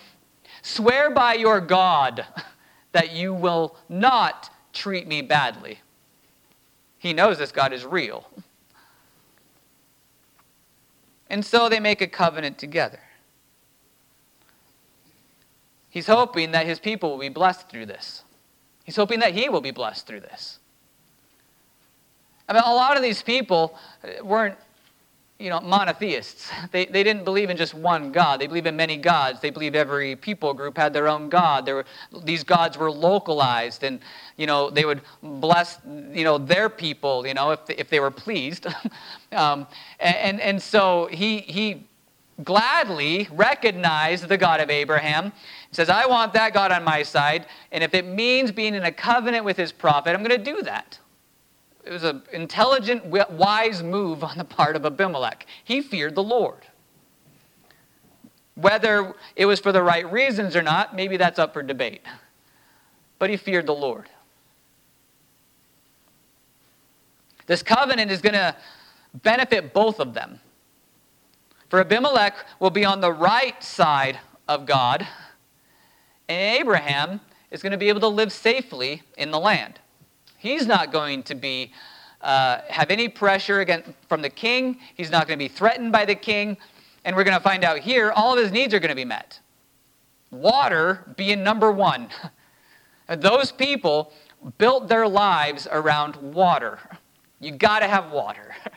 Swear 0.62 1.10
by 1.10 1.34
your 1.34 1.60
God 1.60 2.24
that 2.92 3.12
you 3.12 3.34
will 3.34 3.76
not 3.88 4.50
treat 4.72 5.06
me 5.06 5.22
badly. 5.22 5.80
He 6.98 7.12
knows 7.12 7.38
this 7.38 7.52
God 7.52 7.72
is 7.72 7.84
real. 7.84 8.28
And 11.28 11.44
so 11.44 11.68
they 11.68 11.80
make 11.80 12.00
a 12.00 12.06
covenant 12.06 12.58
together. 12.58 13.00
He's 15.88 16.06
hoping 16.06 16.52
that 16.52 16.66
his 16.66 16.78
people 16.78 17.10
will 17.10 17.18
be 17.18 17.28
blessed 17.28 17.68
through 17.68 17.86
this. 17.86 18.22
He's 18.84 18.96
hoping 18.96 19.20
that 19.20 19.34
he 19.34 19.48
will 19.48 19.60
be 19.60 19.70
blessed 19.70 20.06
through 20.06 20.20
this. 20.20 20.58
I 22.48 22.54
mean, 22.54 22.62
a 22.64 22.74
lot 22.74 22.96
of 22.96 23.02
these 23.02 23.22
people 23.22 23.78
weren't, 24.22 24.56
you 25.42 25.50
know, 25.50 25.60
monotheists. 25.60 26.50
They, 26.70 26.86
they 26.86 27.02
didn't 27.02 27.24
believe 27.24 27.50
in 27.50 27.56
just 27.56 27.74
one 27.74 28.12
God. 28.12 28.40
They 28.40 28.46
believed 28.46 28.68
in 28.68 28.76
many 28.76 28.96
gods. 28.96 29.40
They 29.40 29.50
believed 29.50 29.74
every 29.74 30.14
people 30.14 30.54
group 30.54 30.76
had 30.76 30.92
their 30.92 31.08
own 31.08 31.28
God. 31.28 31.66
There 31.66 31.74
were, 31.74 31.84
these 32.22 32.44
gods 32.44 32.78
were 32.78 32.92
localized, 32.92 33.82
and, 33.82 33.98
you 34.36 34.46
know, 34.46 34.70
they 34.70 34.84
would 34.84 35.00
bless, 35.20 35.78
you 36.12 36.22
know, 36.22 36.38
their 36.38 36.68
people, 36.68 37.26
you 37.26 37.34
know, 37.34 37.50
if 37.50 37.66
they, 37.66 37.74
if 37.74 37.90
they 37.90 37.98
were 37.98 38.12
pleased. 38.12 38.68
um, 39.32 39.66
and, 39.98 40.40
and 40.40 40.62
so 40.62 41.08
he, 41.10 41.38
he 41.38 41.88
gladly 42.44 43.28
recognized 43.32 44.28
the 44.28 44.38
God 44.38 44.60
of 44.60 44.70
Abraham 44.70 45.32
He 45.70 45.74
says, 45.74 45.90
I 45.90 46.06
want 46.06 46.32
that 46.34 46.54
God 46.54 46.70
on 46.70 46.84
my 46.84 47.02
side, 47.02 47.46
and 47.72 47.82
if 47.82 47.94
it 47.94 48.06
means 48.06 48.52
being 48.52 48.76
in 48.76 48.84
a 48.84 48.92
covenant 48.92 49.44
with 49.44 49.56
his 49.56 49.72
prophet, 49.72 50.14
I'm 50.14 50.22
going 50.22 50.30
to 50.30 50.52
do 50.52 50.62
that. 50.62 51.00
It 51.84 51.90
was 51.90 52.04
an 52.04 52.22
intelligent, 52.32 53.04
wise 53.06 53.82
move 53.82 54.22
on 54.22 54.38
the 54.38 54.44
part 54.44 54.76
of 54.76 54.86
Abimelech. 54.86 55.46
He 55.64 55.80
feared 55.80 56.14
the 56.14 56.22
Lord. 56.22 56.60
Whether 58.54 59.14
it 59.34 59.46
was 59.46 59.58
for 59.58 59.72
the 59.72 59.82
right 59.82 60.10
reasons 60.10 60.54
or 60.54 60.62
not, 60.62 60.94
maybe 60.94 61.16
that's 61.16 61.38
up 61.38 61.52
for 61.52 61.62
debate. 61.62 62.02
But 63.18 63.30
he 63.30 63.36
feared 63.36 63.66
the 63.66 63.74
Lord. 63.74 64.08
This 67.46 67.62
covenant 67.62 68.10
is 68.10 68.20
going 68.20 68.34
to 68.34 68.54
benefit 69.14 69.74
both 69.74 69.98
of 69.98 70.14
them. 70.14 70.40
For 71.68 71.80
Abimelech 71.80 72.34
will 72.60 72.70
be 72.70 72.84
on 72.84 73.00
the 73.00 73.12
right 73.12 73.62
side 73.62 74.20
of 74.46 74.66
God, 74.66 75.06
and 76.28 76.60
Abraham 76.60 77.20
is 77.50 77.62
going 77.62 77.72
to 77.72 77.78
be 77.78 77.88
able 77.88 78.00
to 78.00 78.08
live 78.08 78.32
safely 78.32 79.02
in 79.16 79.30
the 79.30 79.40
land. 79.40 79.80
He's 80.42 80.66
not 80.66 80.90
going 80.90 81.22
to 81.24 81.36
be 81.36 81.72
uh, 82.20 82.62
have 82.68 82.90
any 82.90 83.08
pressure 83.08 83.60
again 83.60 83.94
from 84.08 84.22
the 84.22 84.28
king. 84.28 84.76
He's 84.96 85.08
not 85.08 85.28
going 85.28 85.38
to 85.38 85.44
be 85.44 85.46
threatened 85.46 85.92
by 85.92 86.04
the 86.04 86.16
king. 86.16 86.56
And 87.04 87.14
we're 87.14 87.22
going 87.22 87.36
to 87.36 87.42
find 87.42 87.62
out 87.62 87.78
here 87.78 88.10
all 88.10 88.32
of 88.32 88.42
his 88.42 88.50
needs 88.50 88.74
are 88.74 88.80
going 88.80 88.88
to 88.88 88.96
be 88.96 89.04
met. 89.04 89.38
Water 90.32 91.04
being 91.16 91.44
number 91.44 91.70
one. 91.70 92.08
Those 93.08 93.52
people 93.52 94.12
built 94.58 94.88
their 94.88 95.06
lives 95.06 95.68
around 95.70 96.16
water. 96.16 96.80
You 97.38 97.52
got 97.52 97.78
to 97.78 97.86
have 97.86 98.10
water. 98.10 98.56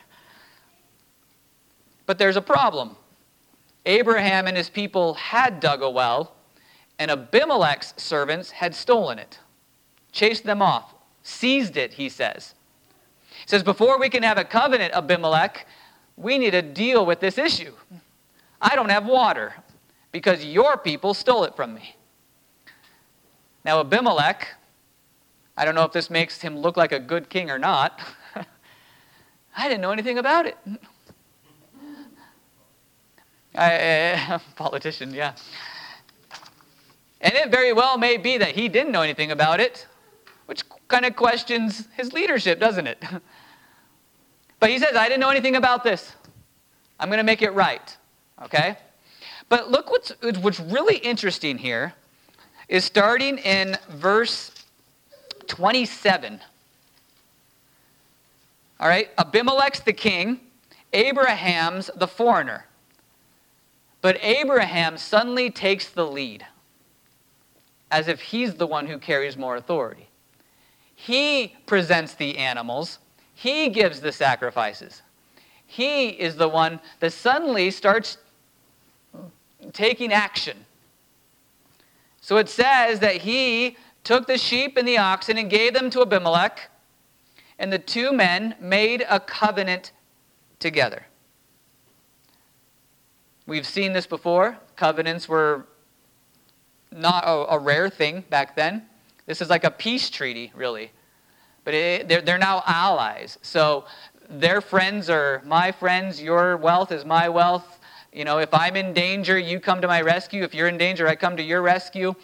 but 2.06 2.16
there's 2.16 2.36
a 2.36 2.42
problem. 2.42 2.94
Abraham 3.86 4.46
and 4.46 4.56
his 4.56 4.70
people 4.70 5.14
had 5.14 5.58
dug 5.58 5.82
a 5.82 5.90
well, 5.90 6.36
and 7.00 7.10
Abimelech's 7.10 7.92
servants 7.96 8.52
had 8.52 8.72
stolen 8.72 9.18
it, 9.18 9.40
chased 10.12 10.44
them 10.44 10.62
off, 10.62 10.92
seized 11.26 11.76
it, 11.76 11.94
he 11.94 12.08
says. 12.08 12.54
He 13.30 13.48
says, 13.48 13.62
Before 13.62 13.98
we 13.98 14.08
can 14.08 14.22
have 14.22 14.38
a 14.38 14.44
covenant, 14.44 14.94
Abimelech, 14.94 15.66
we 16.16 16.38
need 16.38 16.52
to 16.52 16.62
deal 16.62 17.04
with 17.04 17.20
this 17.20 17.36
issue. 17.36 17.74
I 18.60 18.74
don't 18.74 18.88
have 18.88 19.06
water 19.06 19.54
because 20.12 20.44
your 20.44 20.76
people 20.76 21.14
stole 21.14 21.44
it 21.44 21.54
from 21.56 21.74
me. 21.74 21.96
Now, 23.64 23.80
Abimelech, 23.80 24.54
I 25.56 25.64
don't 25.64 25.74
know 25.74 25.82
if 25.82 25.92
this 25.92 26.08
makes 26.08 26.40
him 26.40 26.56
look 26.58 26.76
like 26.76 26.92
a 26.92 27.00
good 27.00 27.28
king 27.28 27.50
or 27.50 27.58
not. 27.58 28.00
I 29.56 29.68
didn't 29.68 29.80
know 29.80 29.90
anything 29.90 30.18
about 30.18 30.46
it. 30.46 30.56
I, 33.54 34.12
uh, 34.12 34.38
politician, 34.56 35.12
yeah. 35.12 35.34
And 37.20 37.34
it 37.34 37.50
very 37.50 37.72
well 37.72 37.98
may 37.98 38.16
be 38.18 38.38
that 38.38 38.50
he 38.50 38.68
didn't 38.68 38.92
know 38.92 39.02
anything 39.02 39.32
about 39.32 39.58
it, 39.58 39.86
which 40.46 40.62
kind 40.88 41.04
of 41.04 41.14
questions 41.16 41.88
his 41.96 42.12
leadership, 42.12 42.58
doesn't 42.58 42.86
it? 42.86 43.02
But 44.58 44.70
he 44.70 44.78
says, 44.78 44.96
I 44.96 45.04
didn't 45.06 45.20
know 45.20 45.28
anything 45.28 45.56
about 45.56 45.84
this. 45.84 46.14
I'm 46.98 47.08
going 47.08 47.18
to 47.18 47.24
make 47.24 47.42
it 47.42 47.50
right. 47.50 47.96
Okay? 48.42 48.78
But 49.48 49.70
look 49.70 49.90
what's, 49.90 50.12
what's 50.40 50.60
really 50.60 50.96
interesting 50.96 51.58
here 51.58 51.92
is 52.68 52.84
starting 52.84 53.38
in 53.38 53.76
verse 53.90 54.50
27. 55.46 56.40
All 58.80 58.88
right? 58.88 59.10
Abimelech's 59.18 59.80
the 59.80 59.92
king, 59.92 60.40
Abraham's 60.92 61.90
the 61.94 62.08
foreigner. 62.08 62.66
But 64.00 64.18
Abraham 64.22 64.98
suddenly 64.98 65.50
takes 65.50 65.88
the 65.88 66.06
lead 66.06 66.46
as 67.90 68.08
if 68.08 68.20
he's 68.20 68.54
the 68.54 68.66
one 68.66 68.86
who 68.86 68.98
carries 68.98 69.36
more 69.36 69.56
authority. 69.56 70.08
He 70.96 71.54
presents 71.66 72.14
the 72.14 72.38
animals, 72.38 72.98
he 73.32 73.68
gives 73.68 74.00
the 74.00 74.10
sacrifices. 74.12 75.02
He 75.66 76.08
is 76.08 76.36
the 76.36 76.48
one 76.48 76.80
that 77.00 77.12
suddenly 77.12 77.70
starts 77.70 78.18
taking 79.72 80.12
action. 80.12 80.64
So 82.20 82.38
it 82.38 82.48
says 82.48 83.00
that 83.00 83.16
he 83.16 83.76
took 84.04 84.26
the 84.26 84.38
sheep 84.38 84.76
and 84.76 84.88
the 84.88 84.98
oxen 84.98 85.36
and 85.36 85.50
gave 85.50 85.74
them 85.74 85.90
to 85.90 86.00
Abimelech, 86.00 86.70
and 87.58 87.72
the 87.72 87.78
two 87.78 88.12
men 88.12 88.54
made 88.58 89.04
a 89.08 89.20
covenant 89.20 89.92
together. 90.58 91.06
We've 93.46 93.66
seen 93.66 93.92
this 93.92 94.06
before. 94.06 94.58
Covenants 94.76 95.28
were 95.28 95.66
not 96.90 97.24
a, 97.24 97.54
a 97.54 97.58
rare 97.58 97.90
thing 97.90 98.24
back 98.30 98.56
then. 98.56 98.86
This 99.26 99.40
is 99.40 99.50
like 99.50 99.64
a 99.64 99.70
peace 99.70 100.08
treaty, 100.08 100.52
really. 100.54 100.92
But 101.64 101.74
it, 101.74 102.08
they're, 102.08 102.22
they're 102.22 102.38
now 102.38 102.62
allies. 102.66 103.38
So 103.42 103.84
their 104.30 104.60
friends 104.60 105.10
are 105.10 105.42
my 105.44 105.72
friends. 105.72 106.22
Your 106.22 106.56
wealth 106.56 106.92
is 106.92 107.04
my 107.04 107.28
wealth. 107.28 107.80
You 108.12 108.24
know, 108.24 108.38
if 108.38 108.54
I'm 108.54 108.76
in 108.76 108.92
danger, 108.92 109.38
you 109.38 109.60
come 109.60 109.80
to 109.82 109.88
my 109.88 110.00
rescue. 110.00 110.42
If 110.42 110.54
you're 110.54 110.68
in 110.68 110.78
danger, 110.78 111.06
I 111.08 111.16
come 111.16 111.36
to 111.36 111.42
your 111.42 111.62
rescue. 111.62 112.14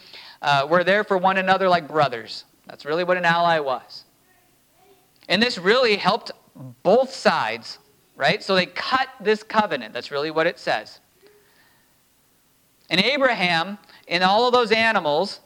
Uh, 0.41 0.67
we're 0.69 0.85
there 0.85 1.05
for 1.05 1.19
one 1.19 1.37
another 1.39 1.69
like 1.69 1.89
brothers. 1.89 2.45
That's 2.67 2.85
really 2.85 3.05
what 3.05 3.17
an 3.17 3.25
ally 3.25 3.59
was. 3.59 4.05
And 5.29 5.43
this 5.43 5.59
really 5.59 5.97
helped 5.97 6.31
both 6.83 7.13
sides, 7.13 7.79
right? 8.17 8.43
So 8.43 8.55
they 8.55 8.67
cut 8.67 9.09
this 9.21 9.43
covenant. 9.43 9.93
That's 9.93 10.11
really 10.11 10.31
what 10.31 10.47
it 10.47 10.59
says. 10.59 11.01
And 12.91 13.01
Abraham 13.01 13.79
in 14.07 14.23
all 14.23 14.47
of 14.47 14.53
those 14.53 14.73
animals 14.73 15.41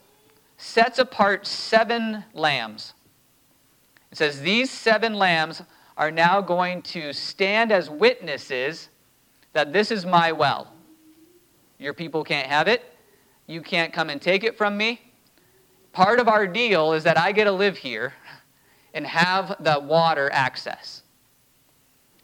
sets 0.57 0.99
apart 0.99 1.47
seven 1.47 2.25
lambs. 2.35 2.95
It 4.11 4.19
says, 4.19 4.41
These 4.41 4.71
seven 4.71 5.15
lambs 5.15 5.63
are 5.97 6.11
now 6.11 6.41
going 6.41 6.83
to 6.83 7.13
stand 7.13 7.73
as 7.73 7.89
witnesses 7.89 8.89
that 9.53 9.73
this 9.73 9.91
is 9.91 10.05
my 10.05 10.33
well. 10.33 10.73
Your 11.79 11.95
people 11.95 12.25
can't 12.25 12.47
have 12.47 12.69
it. 12.69 12.83
You 13.47 13.63
can't 13.63 13.93
come 13.93 14.11
and 14.11 14.21
take 14.21 14.45
it 14.45 14.57
from 14.59 14.77
me. 14.77 15.01
Part 15.93 16.21
of 16.21 16.29
our 16.29 16.47
deal 16.47 16.93
is 16.93 17.05
that 17.05 17.19
I 17.19 17.33
get 17.33 17.45
to 17.45 17.53
live 17.53 17.79
here 17.79 18.13
and 18.93 19.07
have 19.07 19.57
the 19.61 19.79
water 19.81 20.31
access. 20.33 21.03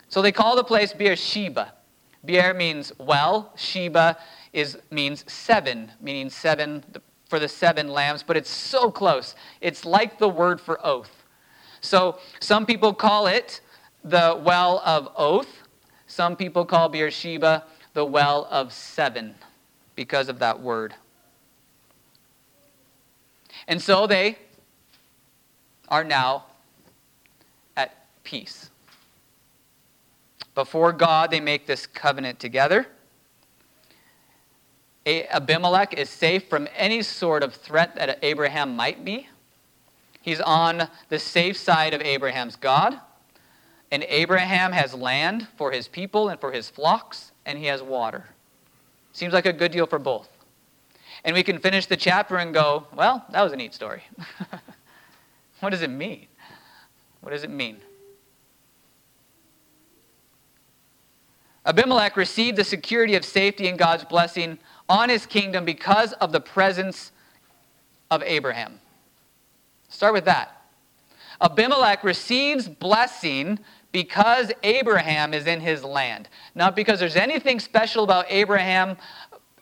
So 0.09 0.21
they 0.21 0.33
call 0.33 0.57
the 0.57 0.65
place 0.65 0.93
Beersheba. 0.93 1.73
Beer 2.25 2.55
means 2.55 2.93
well, 2.99 3.53
Sheba 3.57 4.19
is 4.53 4.79
means 4.91 5.25
seven, 5.31 5.91
meaning 6.01 6.29
seven 6.29 6.85
for 7.33 7.39
the 7.39 7.49
seven 7.49 7.89
lambs, 7.89 8.23
but 8.23 8.37
it's 8.37 8.51
so 8.51 8.91
close. 8.91 9.35
It's 9.63 9.87
like 9.87 10.19
the 10.19 10.29
word 10.29 10.61
for 10.61 10.79
oath. 10.87 11.25
So 11.81 12.19
some 12.41 12.67
people 12.67 12.93
call 12.93 13.27
it 13.27 13.63
the 14.05 14.39
well 14.45 14.83
of 14.85 15.09
oath. 15.17 15.49
Some 16.07 16.37
people 16.37 16.67
call 16.67 16.91
Beersheba 16.91 17.65
the 17.95 18.05
well 18.05 18.47
of 18.51 18.71
seven 18.71 19.35
because 19.97 20.29
of 20.29 20.41
that 20.41 20.61
word. 20.61 20.93
And 23.67 23.81
so 23.81 24.07
they 24.07 24.37
are 25.89 26.05
now 26.05 26.45
at 27.79 28.09
peace. 28.25 28.69
Before 30.55 30.93
God, 30.93 31.31
they 31.31 31.41
make 31.41 31.67
this 31.67 31.87
covenant 31.87 32.39
together. 32.39 32.89
Abimelech 35.07 35.95
is 35.95 36.09
safe 36.09 36.49
from 36.49 36.69
any 36.77 37.03
sort 37.03 37.43
of 37.43 37.55
threat 37.55 37.97
that 37.97 38.19
Abraham 38.23 38.77
might 38.77 39.05
be. 39.05 39.29
He's 40.21 40.41
on 40.41 40.89
the 41.09 41.19
safe 41.19 41.57
side 41.57 41.93
of 41.93 42.01
Abraham's 42.01 42.57
God. 42.57 42.99
And 43.91 44.05
Abraham 44.09 44.73
has 44.73 44.95
land 44.95 45.49
for 45.59 45.73
his 45.73 45.89
people 45.89 46.29
and 46.29 46.41
for 46.41 46.53
his 46.53 46.71
flocks, 46.71 47.33
and 47.45 47.59
he 47.59 47.67
has 47.67 47.83
water. 47.83 48.27
Seems 49.13 49.35
like 49.35 49.45
a 49.45 49.53
good 49.53 49.73
deal 49.73 49.87
for 49.87 49.99
both. 49.99 50.29
And 51.25 51.35
we 51.35 51.43
can 51.43 51.59
finish 51.59 51.87
the 51.87 51.97
chapter 51.97 52.37
and 52.39 52.55
go, 52.55 52.87
well, 52.95 53.25
that 53.31 53.43
was 53.43 53.53
a 53.53 53.57
neat 53.57 53.75
story. 53.75 54.03
what 55.61 55.71
does 55.71 55.83
it 55.83 55.91
mean? 55.91 56.27
What 57.21 57.31
does 57.31 57.45
it 57.45 57.51
mean? 57.51 57.79
Abimelech 61.65 62.17
received 62.17 62.57
the 62.57 62.65
security 62.65 63.15
of 63.15 63.25
safety 63.25 63.69
and 63.69 63.79
God's 63.79 64.05
blessing 64.05 64.59
on 64.89 65.09
his 65.09 65.27
kingdom 65.27 65.65
because 65.65 66.13
of 66.15 66.33
the 66.33 66.41
presence 66.41 67.13
of 68.11 68.23
Abraham. 68.23 68.81
Start 69.89 70.13
with 70.13 70.25
that. 70.25 70.63
Abimelech 71.41 72.05
receives 72.05 72.69
blessing 72.69 73.59
because 73.91 74.53
Abraham 74.63 75.35
is 75.35 75.47
in 75.47 75.61
his 75.61 75.85
land. 75.85 76.29
Not 76.55 76.75
because 76.77 76.99
there's 76.99 77.17
anything 77.17 77.61
special 77.61 78.05
about 78.05 78.27
Abraham, 78.29 78.97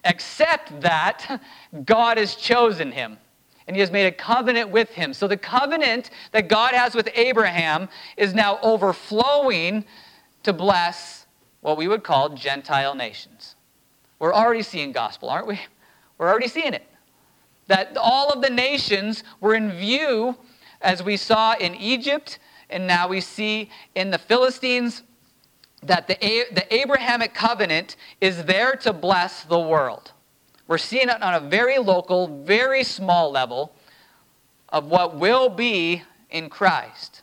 except 0.05 0.81
that 0.81 1.41
God 1.85 2.17
has 2.17 2.35
chosen 2.35 2.93
him 2.93 3.19
and 3.67 3.77
he 3.77 3.81
has 3.81 3.91
made 3.91 4.07
a 4.07 4.13
covenant 4.13 4.71
with 4.71 4.91
him. 4.91 5.15
So 5.15 5.29
the 5.29 5.37
covenant 5.37 6.11
that 6.33 6.49
God 6.49 6.75
has 6.75 6.95
with 6.95 7.09
Abraham 7.15 7.89
is 8.17 8.35
now 8.35 8.59
overflowing 8.63 9.85
to 10.43 10.53
bless 10.53 11.27
what 11.61 11.77
we 11.77 11.87
would 11.87 12.03
call 12.03 12.31
Gentile 12.31 12.95
nations. 12.95 13.55
We're 14.21 14.35
already 14.35 14.63
seeing 14.63 14.93
gospel, 14.93 15.29
aren't 15.31 15.49
we? 15.49 15.59
We're 16.19 16.29
already 16.29 16.47
seeing 16.47 16.75
it. 16.75 16.87
That 17.67 17.97
all 17.97 18.31
of 18.31 18.43
the 18.43 18.51
nations 18.51 19.25
were 19.41 19.55
in 19.55 19.73
view, 19.73 20.37
as 20.81 21.03
we 21.03 21.17
saw 21.17 21.55
in 21.55 21.75
Egypt, 21.75 22.39
and 22.69 22.87
now 22.87 23.09
we 23.09 23.21
see 23.21 23.71
in 23.95 24.11
the 24.11 24.19
Philistines, 24.19 25.03
that 25.83 26.07
the, 26.07 26.15
the 26.53 26.67
Abrahamic 26.73 27.33
covenant 27.33 27.97
is 28.21 28.45
there 28.45 28.77
to 28.77 28.93
bless 28.93 29.45
the 29.45 29.59
world. 29.59 30.13
We're 30.69 30.79
seeing 30.79 31.09
it 31.09 31.23
on 31.23 31.35
a 31.35 31.41
very 31.41 31.79
local, 31.79 32.45
very 32.45 32.85
small 32.85 33.33
level 33.33 33.75
of 34.69 34.87
what 34.87 35.17
will 35.17 35.49
be 35.49 36.03
in 36.31 36.51
Christ. 36.51 37.23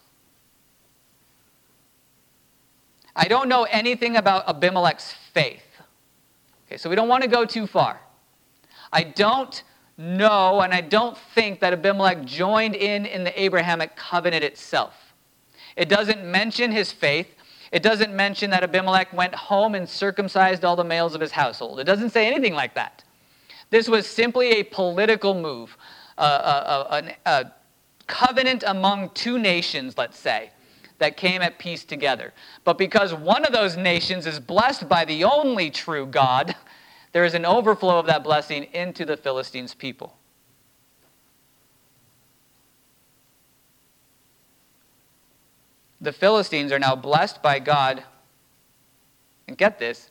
I 3.16 3.26
don't 3.26 3.48
know 3.48 3.64
anything 3.66 4.18
about 4.18 4.50
Abimelech's 4.50 5.14
faith. 5.34 5.67
Okay, 6.68 6.78
so 6.78 6.90
we 6.90 6.96
don't 6.96 7.08
want 7.08 7.24
to 7.24 7.30
go 7.30 7.46
too 7.46 7.66
far. 7.66 8.00
I 8.92 9.04
don't 9.04 9.64
know 9.98 10.62
and 10.62 10.74
I 10.74 10.82
don't 10.82 11.18
think 11.18 11.60
that 11.62 11.74
Abimelech 11.74 12.24
joined 12.24 12.76
in 12.76 13.06
in 13.06 13.24
the 13.24 13.42
Abrahamic 13.42 13.96
covenant 13.96 14.44
itself. 14.44 15.14
It 15.76 15.90
doesn't 15.90 16.24
mention 16.26 16.72
his 16.72 16.92
faith. 16.92 17.28
It 17.72 17.84
doesn't 17.84 18.14
mention 18.16 18.50
that 18.52 18.64
Abimelech 18.64 19.12
went 19.14 19.36
home 19.36 19.76
and 19.76 19.88
circumcised 19.88 20.64
all 20.64 20.76
the 20.76 20.84
males 20.84 21.16
of 21.16 21.22
his 21.22 21.32
household. 21.32 21.80
It 21.80 21.84
doesn't 21.84 22.12
say 22.12 22.28
anything 22.28 22.54
like 22.54 22.76
that. 22.76 23.04
This 23.70 23.90
was 23.90 24.08
simply 24.08 24.60
a 24.60 24.64
political 24.64 25.34
move, 25.34 25.78
a, 26.18 26.24
a, 26.24 26.88
a, 26.90 27.30
a 27.30 27.52
covenant 28.08 28.64
among 28.66 29.10
two 29.10 29.38
nations, 29.38 29.98
let's 29.98 30.18
say, 30.18 30.52
that 31.00 31.18
came 31.18 31.42
at 31.42 31.60
peace 31.60 31.84
together. 31.84 32.34
But 32.64 32.78
because 32.78 33.14
one 33.14 33.46
of 33.46 33.54
those 33.54 33.78
nations 33.78 34.26
is 34.26 34.40
blessed 34.40 34.90
by 34.90 35.06
the 35.06 35.24
only 35.24 35.70
true 35.70 36.06
God, 36.06 36.56
there 37.12 37.26
is 37.26 37.34
an 37.34 37.46
overflow 37.46 38.00
of 38.00 38.06
that 38.08 38.24
blessing 38.24 38.64
into 38.74 39.06
the 39.06 39.18
Philistines' 39.18 39.74
people. 39.74 40.18
The 46.00 46.14
Philistines 46.14 46.72
are 46.72 46.80
now 46.80 46.96
blessed 46.96 47.42
by 47.42 47.60
God. 47.60 48.04
And 49.48 49.58
get 49.58 49.80
this, 49.80 50.10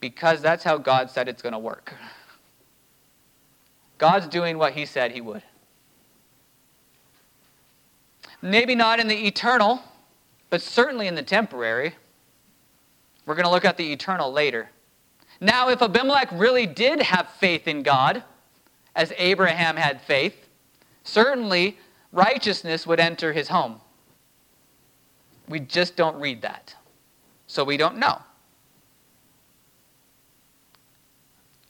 because 0.00 0.40
that's 0.40 0.64
how 0.64 0.78
God 0.78 1.10
said 1.10 1.28
it's 1.28 1.42
going 1.42 1.52
to 1.52 1.58
work. 1.58 1.94
God's 3.98 4.26
doing 4.26 4.58
what 4.58 4.72
he 4.72 4.86
said 4.86 5.12
he 5.12 5.20
would. 5.20 5.42
Maybe 8.42 8.74
not 8.74 9.00
in 9.00 9.08
the 9.08 9.26
eternal, 9.26 9.82
but 10.54 10.62
certainly 10.62 11.08
in 11.08 11.16
the 11.16 11.22
temporary. 11.24 11.96
We're 13.26 13.34
going 13.34 13.44
to 13.44 13.50
look 13.50 13.64
at 13.64 13.76
the 13.76 13.92
eternal 13.92 14.30
later. 14.30 14.70
Now, 15.40 15.68
if 15.68 15.82
Abimelech 15.82 16.28
really 16.30 16.64
did 16.64 17.02
have 17.02 17.28
faith 17.40 17.66
in 17.66 17.82
God, 17.82 18.22
as 18.94 19.12
Abraham 19.18 19.74
had 19.74 20.00
faith, 20.00 20.46
certainly 21.02 21.76
righteousness 22.12 22.86
would 22.86 23.00
enter 23.00 23.32
his 23.32 23.48
home. 23.48 23.80
We 25.48 25.58
just 25.58 25.96
don't 25.96 26.20
read 26.20 26.42
that. 26.42 26.76
So 27.48 27.64
we 27.64 27.76
don't 27.76 27.98
know. 27.98 28.22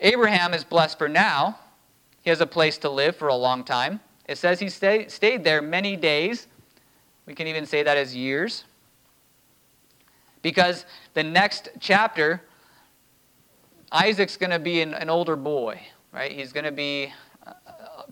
Abraham 0.00 0.52
is 0.52 0.62
blessed 0.62 0.98
for 0.98 1.08
now. 1.08 1.58
He 2.20 2.28
has 2.28 2.42
a 2.42 2.46
place 2.46 2.76
to 2.76 2.90
live 2.90 3.16
for 3.16 3.28
a 3.28 3.34
long 3.34 3.64
time. 3.64 4.00
It 4.28 4.36
says 4.36 4.60
he 4.60 4.68
stay, 4.68 5.08
stayed 5.08 5.42
there 5.42 5.62
many 5.62 5.96
days. 5.96 6.48
We 7.24 7.34
can 7.34 7.46
even 7.46 7.64
say 7.64 7.82
that 7.82 7.96
as 7.96 8.14
years. 8.14 8.64
Because 10.44 10.84
the 11.14 11.22
next 11.22 11.70
chapter, 11.80 12.42
Isaac's 13.90 14.36
going 14.36 14.50
to 14.50 14.58
be 14.58 14.82
an, 14.82 14.92
an, 14.92 15.08
older 15.08 15.36
boy, 15.36 15.80
right? 16.12 16.30
He's 16.30 16.52
going 16.52 16.66
to 16.66 16.70
be 16.70 17.10
uh, 17.46 17.52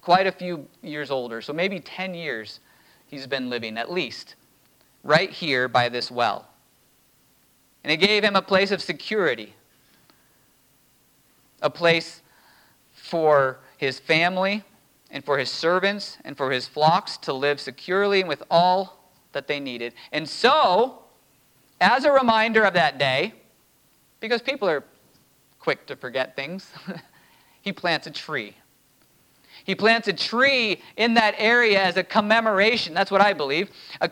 quite 0.01 0.27
a 0.27 0.33
few 0.33 0.67
years 0.81 1.11
older. 1.11 1.43
So 1.43 1.53
maybe 1.53 1.79
10 1.79 2.15
years 2.15 2.61
he's 3.07 3.27
been 3.27 3.51
living, 3.51 3.77
at 3.77 3.93
least, 3.93 4.37
right 5.05 5.29
here 5.29 5.69
by 5.69 5.91
this 5.91 6.11
well. 6.11 6.49
And 7.85 7.93
it 7.93 7.99
gave 7.99 8.25
him 8.25 8.35
a 8.35 8.41
place 8.41 8.71
of 8.71 8.81
security, 8.81 9.55
a 11.61 11.69
place 11.69 12.23
for 12.95 13.59
his 13.77 14.01
family 14.01 14.65
and 15.11 15.23
for 15.23 15.37
his 15.37 15.51
servants 15.51 16.17
and 16.25 16.35
for 16.35 16.51
his 16.51 16.67
flocks 16.67 17.19
to 17.19 17.35
live 17.35 17.61
securely 17.61 18.21
and 18.21 18.29
with 18.29 18.43
all 18.51 19.11
that 19.33 19.49
they 19.49 19.61
needed. 19.61 19.93
And 20.13 20.27
so, 20.27 21.02
as 21.83 22.05
a 22.05 22.13
reminder 22.13 22.63
of 22.63 22.75
that 22.75 22.99
day, 22.99 23.35
because 24.21 24.41
people 24.41 24.69
are 24.69 24.85
quick 25.59 25.87
to 25.87 25.97
forget 25.97 26.37
things, 26.37 26.71
he 27.63 27.73
plants 27.73 28.07
a 28.07 28.11
tree. 28.11 28.57
He 29.65 29.75
plants 29.75 30.09
a 30.09 30.13
tree 30.13 30.81
in 30.97 31.15
that 31.15 31.35
area 31.39 31.81
as 31.83 31.97
a 31.97 32.03
commemoration. 32.03 32.95
That's 32.95 33.11
what 33.11 33.21
I 33.21 33.33
believe. 33.33 33.71
A, 34.01 34.11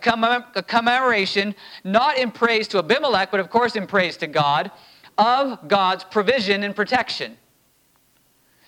a, 0.54 0.62
commemoration, 0.62 1.54
not 1.82 2.18
in 2.18 2.30
praise 2.30 2.68
to 2.68 2.78
Abimelech, 2.78 3.30
but 3.30 3.40
of 3.40 3.50
course 3.50 3.74
in 3.74 3.86
praise 3.86 4.16
to 4.18 4.26
God, 4.26 4.70
of 5.18 5.66
God's 5.66 6.04
provision 6.04 6.62
and 6.62 6.74
protection. 6.74 7.36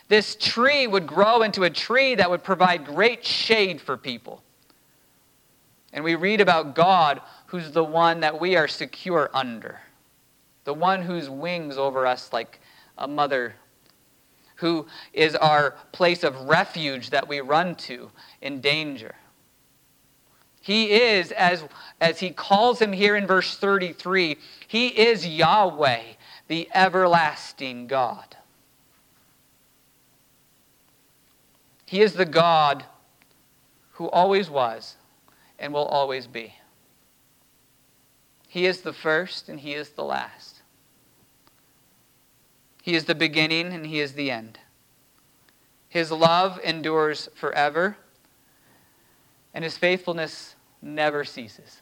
This 0.08 0.36
tree 0.36 0.86
would 0.86 1.06
grow 1.06 1.42
into 1.42 1.62
a 1.62 1.70
tree 1.70 2.16
that 2.16 2.28
would 2.28 2.42
provide 2.42 2.84
great 2.84 3.24
shade 3.24 3.80
for 3.80 3.96
people. 3.96 4.42
And 5.92 6.04
we 6.04 6.14
read 6.14 6.40
about 6.40 6.74
God 6.74 7.20
who's 7.52 7.72
the 7.72 7.84
one 7.84 8.20
that 8.20 8.40
we 8.40 8.56
are 8.56 8.66
secure 8.66 9.28
under, 9.34 9.78
the 10.64 10.72
one 10.72 11.02
whose 11.02 11.28
wings 11.28 11.76
over 11.76 12.06
us 12.06 12.32
like 12.32 12.58
a 12.96 13.06
mother, 13.06 13.54
who 14.56 14.86
is 15.12 15.34
our 15.34 15.72
place 15.92 16.24
of 16.24 16.48
refuge 16.48 17.10
that 17.10 17.28
we 17.28 17.42
run 17.42 17.74
to 17.74 18.10
in 18.40 18.58
danger. 18.62 19.14
He 20.62 20.92
is, 20.92 21.30
as, 21.32 21.62
as 22.00 22.20
he 22.20 22.30
calls 22.30 22.80
him 22.80 22.90
here 22.90 23.16
in 23.16 23.26
verse 23.26 23.54
33, 23.58 24.38
he 24.66 24.86
is 24.86 25.26
Yahweh, 25.26 26.04
the 26.48 26.70
everlasting 26.72 27.86
God. 27.86 28.34
He 31.84 32.00
is 32.00 32.14
the 32.14 32.24
God 32.24 32.86
who 33.90 34.08
always 34.08 34.48
was 34.48 34.96
and 35.58 35.74
will 35.74 35.84
always 35.84 36.26
be. 36.26 36.54
He 38.52 38.66
is 38.66 38.82
the 38.82 38.92
first 38.92 39.48
and 39.48 39.60
he 39.60 39.72
is 39.72 39.88
the 39.92 40.04
last. 40.04 40.60
He 42.82 42.94
is 42.94 43.06
the 43.06 43.14
beginning 43.14 43.72
and 43.72 43.86
he 43.86 43.98
is 43.98 44.12
the 44.12 44.30
end. 44.30 44.58
His 45.88 46.10
love 46.10 46.60
endures 46.62 47.30
forever 47.34 47.96
and 49.54 49.64
his 49.64 49.78
faithfulness 49.78 50.54
never 50.82 51.24
ceases. 51.24 51.80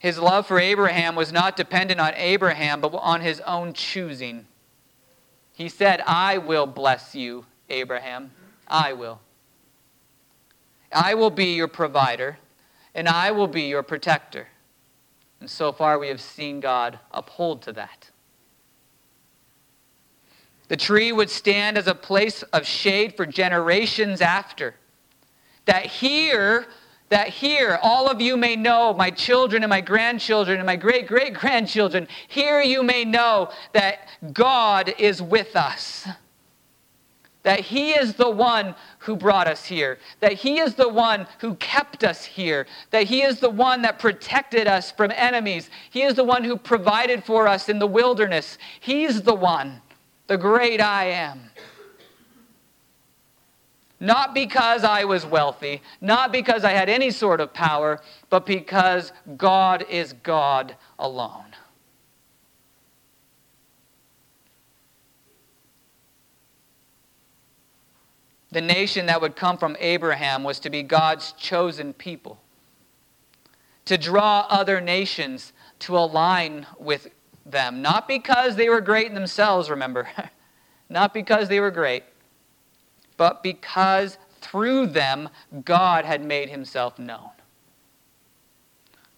His 0.00 0.18
love 0.18 0.44
for 0.44 0.58
Abraham 0.58 1.14
was 1.14 1.32
not 1.32 1.56
dependent 1.56 2.00
on 2.00 2.12
Abraham, 2.16 2.80
but 2.80 2.92
on 2.94 3.20
his 3.20 3.38
own 3.42 3.74
choosing. 3.74 4.48
He 5.52 5.68
said, 5.68 6.02
I 6.04 6.36
will 6.38 6.66
bless 6.66 7.14
you, 7.14 7.46
Abraham. 7.68 8.32
I 8.66 8.92
will. 8.92 9.20
I 10.92 11.14
will 11.14 11.30
be 11.30 11.54
your 11.54 11.68
provider, 11.68 12.38
and 12.94 13.08
I 13.08 13.30
will 13.30 13.46
be 13.46 13.62
your 13.62 13.82
protector. 13.82 14.48
And 15.40 15.48
so 15.48 15.72
far, 15.72 15.98
we 15.98 16.08
have 16.08 16.20
seen 16.20 16.60
God 16.60 16.98
uphold 17.10 17.62
to 17.62 17.72
that. 17.72 18.10
The 20.68 20.76
tree 20.76 21.10
would 21.10 21.30
stand 21.30 21.76
as 21.76 21.88
a 21.88 21.94
place 21.94 22.42
of 22.44 22.66
shade 22.66 23.16
for 23.16 23.26
generations 23.26 24.20
after 24.20 24.74
that 25.64 25.86
here, 25.86 26.66
that 27.08 27.28
here, 27.28 27.78
all 27.82 28.08
of 28.08 28.20
you 28.20 28.36
may 28.36 28.56
know, 28.56 28.94
my 28.94 29.10
children 29.10 29.62
and 29.62 29.70
my 29.70 29.80
grandchildren 29.80 30.58
and 30.58 30.66
my 30.66 30.76
great 30.76 31.06
great 31.06 31.34
grandchildren, 31.34 32.06
here 32.28 32.60
you 32.60 32.82
may 32.82 33.04
know 33.04 33.50
that 33.72 34.08
God 34.32 34.94
is 34.98 35.20
with 35.20 35.56
us. 35.56 36.06
That 37.42 37.60
He 37.60 37.92
is 37.92 38.14
the 38.14 38.30
one 38.30 38.74
who 38.98 39.16
brought 39.16 39.48
us 39.48 39.64
here. 39.64 39.98
That 40.20 40.34
He 40.34 40.58
is 40.58 40.74
the 40.74 40.88
one 40.88 41.26
who 41.40 41.54
kept 41.54 42.04
us 42.04 42.24
here. 42.24 42.66
That 42.90 43.04
He 43.04 43.22
is 43.22 43.40
the 43.40 43.50
one 43.50 43.82
that 43.82 43.98
protected 43.98 44.66
us 44.66 44.90
from 44.92 45.10
enemies. 45.14 45.70
He 45.90 46.02
is 46.02 46.14
the 46.14 46.24
one 46.24 46.44
who 46.44 46.56
provided 46.56 47.24
for 47.24 47.48
us 47.48 47.68
in 47.68 47.78
the 47.78 47.86
wilderness. 47.86 48.58
He's 48.80 49.22
the 49.22 49.34
one, 49.34 49.80
the 50.26 50.36
great 50.36 50.80
I 50.80 51.06
am. 51.06 51.50
Not 54.00 54.32
because 54.32 54.82
I 54.82 55.04
was 55.04 55.26
wealthy, 55.26 55.82
not 56.00 56.32
because 56.32 56.64
I 56.64 56.70
had 56.70 56.88
any 56.88 57.10
sort 57.10 57.40
of 57.40 57.52
power, 57.52 58.00
but 58.30 58.46
because 58.46 59.12
God 59.36 59.84
is 59.90 60.14
God 60.22 60.74
alone. 60.98 61.49
The 68.52 68.60
nation 68.60 69.06
that 69.06 69.20
would 69.20 69.36
come 69.36 69.58
from 69.58 69.76
Abraham 69.78 70.42
was 70.42 70.58
to 70.60 70.70
be 70.70 70.82
God's 70.82 71.32
chosen 71.32 71.92
people, 71.92 72.40
to 73.84 73.96
draw 73.96 74.46
other 74.48 74.80
nations 74.80 75.52
to 75.80 75.96
align 75.96 76.66
with 76.78 77.08
them, 77.46 77.82
not 77.82 78.08
because 78.08 78.56
they 78.56 78.68
were 78.68 78.80
great 78.80 79.06
in 79.06 79.14
themselves, 79.14 79.70
remember, 79.70 80.08
not 80.88 81.14
because 81.14 81.48
they 81.48 81.60
were 81.60 81.70
great, 81.70 82.04
but 83.16 83.42
because 83.42 84.18
through 84.40 84.86
them 84.86 85.28
God 85.64 86.04
had 86.04 86.24
made 86.24 86.48
himself 86.48 86.98
known. 86.98 87.30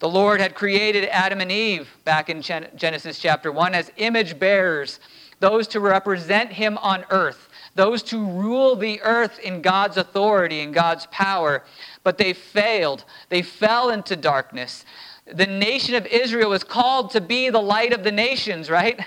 The 0.03 0.09
Lord 0.09 0.41
had 0.41 0.57
created 0.57 1.09
Adam 1.11 1.41
and 1.41 1.53
Eve 1.53 1.89
back 2.05 2.29
in 2.29 2.43
Genesis 2.43 3.21
chapter 3.21 3.53
1 3.53 3.73
as 3.73 3.93
image 3.99 4.37
bearers, 4.37 4.99
those 5.39 5.69
to 5.69 5.79
represent 5.79 6.53
him 6.53 6.77
on 6.79 7.05
earth, 7.11 7.49
those 7.75 8.03
to 8.05 8.25
rule 8.25 8.77
the 8.77 9.01
earth 9.03 9.39
in 9.39 9.63
God's 9.63 9.97
authority 9.97 10.61
and 10.61 10.75
God's 10.75 11.07
power. 11.07 11.65
But 12.05 12.19
they 12.19 12.33
failed. 12.33 13.05
They 13.29 13.43
fell 13.43 13.91
into 13.91 14.17
darkness. 14.17 14.85
The 15.33 15.47
nation 15.47 15.95
of 15.95 16.07
Israel 16.07 16.51
was 16.51 16.65
called 16.65 17.11
to 17.13 17.21
be 17.21 17.49
the 17.49 17.63
light 17.63 17.93
of 17.93 18.05
the 18.05 18.13
nations, 18.13 18.69
right? 18.69 19.01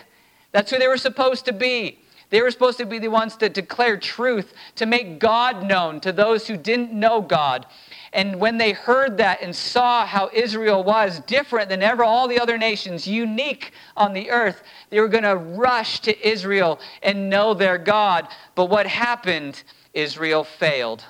That's 0.51 0.71
who 0.71 0.79
they 0.79 0.87
were 0.87 0.97
supposed 0.97 1.45
to 1.45 1.53
be. 1.53 1.99
They 2.29 2.41
were 2.41 2.51
supposed 2.51 2.79
to 2.79 2.85
be 2.85 2.99
the 2.99 3.09
ones 3.09 3.35
to 3.37 3.49
declare 3.49 3.97
truth, 3.97 4.53
to 4.75 4.85
make 4.85 5.19
God 5.19 5.63
known 5.63 5.99
to 6.01 6.11
those 6.11 6.47
who 6.47 6.57
didn't 6.57 6.91
know 6.91 7.21
God. 7.21 7.67
And 8.15 8.39
when 8.39 8.57
they 8.57 8.71
heard 8.71 9.17
that 9.17 9.41
and 9.41 9.53
saw 9.53 10.05
how 10.05 10.29
Israel 10.33 10.85
was 10.85 11.19
different 11.27 11.67
than 11.67 11.83
ever 11.83 12.01
all 12.01 12.29
the 12.29 12.39
other 12.39 12.57
nations, 12.57 13.05
unique 13.05 13.73
on 13.97 14.13
the 14.13 14.31
earth, 14.31 14.63
they 14.89 15.01
were 15.01 15.09
going 15.09 15.25
to 15.25 15.35
rush 15.35 15.99
to 15.99 16.27
Israel 16.27 16.79
and 17.03 17.29
know 17.29 17.53
their 17.53 17.77
God. 17.77 18.29
But 18.55 18.67
what 18.67 18.87
happened? 18.87 19.61
Israel 19.93 20.45
failed. 20.45 21.03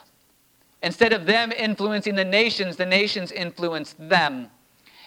Instead 0.82 1.14
of 1.14 1.28
them 1.28 1.52
influencing 1.52 2.16
the 2.16 2.26
nations, 2.26 2.76
the 2.76 2.88
nations 2.88 3.32
influenced 3.32 3.96
them. 4.10 4.50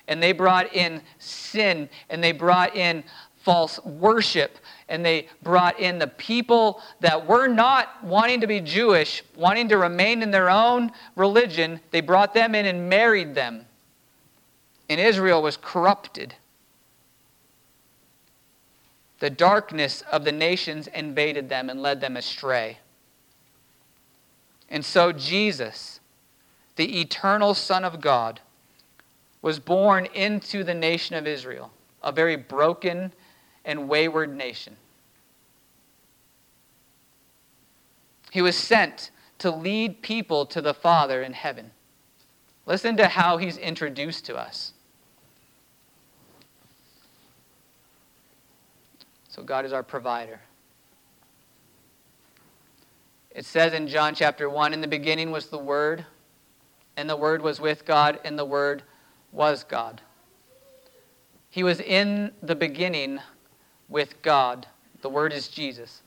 And 0.07 0.23
they 0.23 0.31
brought 0.31 0.73
in 0.73 1.03
sin 1.19 1.89
and 2.11 2.23
they 2.23 2.31
brought 2.31 2.77
in 2.77 3.03
false 3.39 3.83
worship 3.85 4.59
and 4.88 5.05
they 5.05 5.29
brought 5.42 5.79
in 5.79 5.98
the 5.98 6.07
people 6.07 6.81
that 7.01 7.27
were 7.27 7.46
not 7.46 8.03
wanting 8.03 8.40
to 8.40 8.46
be 8.46 8.61
Jewish, 8.61 9.22
wanting 9.37 9.68
to 9.68 9.77
remain 9.77 10.22
in 10.22 10.31
their 10.31 10.48
own 10.48 10.92
religion. 11.14 11.81
They 11.90 12.01
brought 12.01 12.33
them 12.33 12.55
in 12.55 12.66
and 12.66 12.88
married 12.88 13.35
them. 13.35 13.66
And 14.88 14.98
Israel 14.98 15.42
was 15.42 15.59
corrupted. 15.59 16.35
The 19.18 19.31
darkness 19.31 20.03
of 20.11 20.24
the 20.24 20.33
nations 20.33 20.87
invaded 20.87 21.48
them 21.48 21.68
and 21.68 21.83
led 21.83 22.01
them 22.01 22.16
astray. 22.16 22.79
And 24.70 24.85
so 24.85 25.12
Jesus, 25.12 26.01
the 26.77 27.01
eternal 27.01 27.53
Son 27.55 27.85
of 27.85 28.01
God, 28.01 28.40
was 29.42 29.59
born 29.59 30.07
into 30.14 30.64
the 30.64 30.74
nation 30.74 31.16
of 31.16 31.27
Israel, 31.27 31.72
a 32.03 32.12
very 32.12 32.37
broken 32.37 33.12
and 33.68 33.87
wayward 33.87 34.35
nation. 34.35 34.74
He 38.31 38.40
was 38.40 38.57
sent 38.57 39.11
to 39.40 39.50
lead 39.50 40.00
people 40.00 40.46
to 40.46 40.62
the 40.62 40.72
Father 40.72 41.22
in 41.22 41.35
heaven. 41.35 41.70
Listen 42.64 42.96
to 42.96 43.07
how 43.07 43.37
he's 43.37 43.59
introduced 43.59 44.24
to 44.26 44.37
us. 44.37 44.72
So, 49.28 49.42
God 49.42 49.66
is 49.66 49.72
our 49.72 49.83
provider. 49.83 50.40
It 53.31 53.44
says 53.44 53.74
in 53.74 53.87
John 53.87 54.14
chapter 54.14 54.48
1 54.48 54.72
In 54.72 54.81
the 54.81 54.88
beginning 54.88 55.31
was 55.31 55.48
the 55.48 55.59
Word, 55.59 56.07
and 56.96 57.09
the 57.09 57.16
Word 57.16 57.42
was 57.42 57.61
with 57.61 57.85
God, 57.85 58.18
and 58.24 58.38
the 58.38 58.46
Word 58.46 58.83
was 59.31 59.62
God. 59.62 60.00
He 61.50 61.62
was 61.62 61.81
in 61.81 62.33
the 62.42 62.57
beginning 62.57 63.20
with 63.88 64.20
God. 64.22 64.66
The 65.03 65.09
Word 65.09 65.33
is 65.33 65.48
Jesus. 65.48 66.03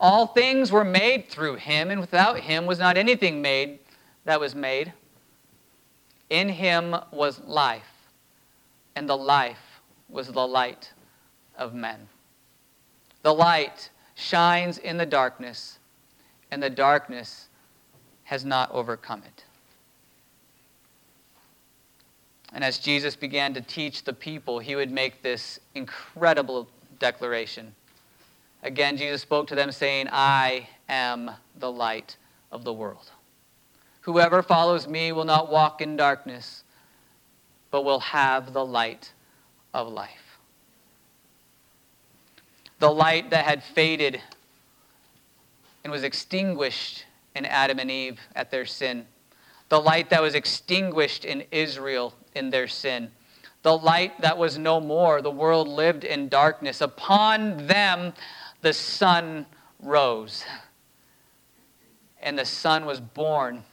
All 0.00 0.26
things 0.26 0.72
were 0.72 0.84
made 0.84 1.28
through 1.28 1.56
him, 1.56 1.90
and 1.90 2.00
without 2.00 2.40
him 2.40 2.66
was 2.66 2.78
not 2.78 2.96
anything 2.96 3.40
made 3.40 3.78
that 4.24 4.40
was 4.40 4.54
made. 4.54 4.92
In 6.30 6.48
him 6.48 6.96
was 7.10 7.40
life, 7.40 8.08
and 8.96 9.08
the 9.08 9.16
life 9.16 9.80
was 10.08 10.28
the 10.28 10.46
light 10.46 10.92
of 11.56 11.74
men. 11.74 12.08
The 13.22 13.34
light 13.34 13.90
shines 14.14 14.78
in 14.78 14.96
the 14.96 15.06
darkness, 15.06 15.78
and 16.50 16.62
the 16.62 16.70
darkness 16.70 17.48
has 18.24 18.44
not 18.44 18.70
overcome 18.72 19.22
it. 19.26 19.44
And 22.52 22.62
as 22.62 22.78
Jesus 22.78 23.16
began 23.16 23.52
to 23.54 23.60
teach 23.60 24.04
the 24.04 24.12
people, 24.12 24.60
he 24.60 24.76
would 24.76 24.90
make 24.90 25.22
this 25.22 25.58
incredible 25.74 26.68
declaration. 27.04 27.74
Again, 28.62 28.96
Jesus 28.96 29.20
spoke 29.20 29.46
to 29.48 29.54
them, 29.54 29.70
saying, 29.72 30.08
I 30.10 30.68
am 30.88 31.32
the 31.54 31.70
light 31.70 32.16
of 32.50 32.64
the 32.64 32.72
world. 32.72 33.10
Whoever 34.02 34.42
follows 34.42 34.88
me 34.88 35.12
will 35.12 35.26
not 35.26 35.52
walk 35.52 35.82
in 35.82 35.98
darkness, 35.98 36.64
but 37.70 37.84
will 37.84 38.00
have 38.00 38.54
the 38.54 38.64
light 38.64 39.12
of 39.74 39.92
life. 39.92 40.38
The 42.78 42.90
light 42.90 43.28
that 43.28 43.44
had 43.44 43.62
faded 43.62 44.22
and 45.82 45.92
was 45.92 46.04
extinguished 46.04 47.04
in 47.36 47.44
Adam 47.44 47.78
and 47.78 47.90
Eve 47.90 48.18
at 48.34 48.50
their 48.50 48.64
sin. 48.64 49.04
The 49.68 49.78
light 49.80 50.08
that 50.08 50.22
was 50.22 50.34
extinguished 50.34 51.26
in 51.26 51.44
Israel 51.50 52.14
in 52.34 52.48
their 52.48 52.66
sin 52.66 53.10
the 53.64 53.76
light 53.76 54.20
that 54.20 54.36
was 54.36 54.58
no 54.58 54.78
more. 54.78 55.22
The 55.22 55.30
world 55.30 55.66
lived 55.66 56.04
in 56.04 56.28
darkness. 56.28 56.82
Upon 56.82 57.66
them 57.66 58.12
the 58.60 58.74
sun 58.74 59.46
rose. 59.82 60.44
And 62.22 62.38
the 62.38 62.44
Son 62.44 62.86
was 62.86 63.00
born. 63.00 63.64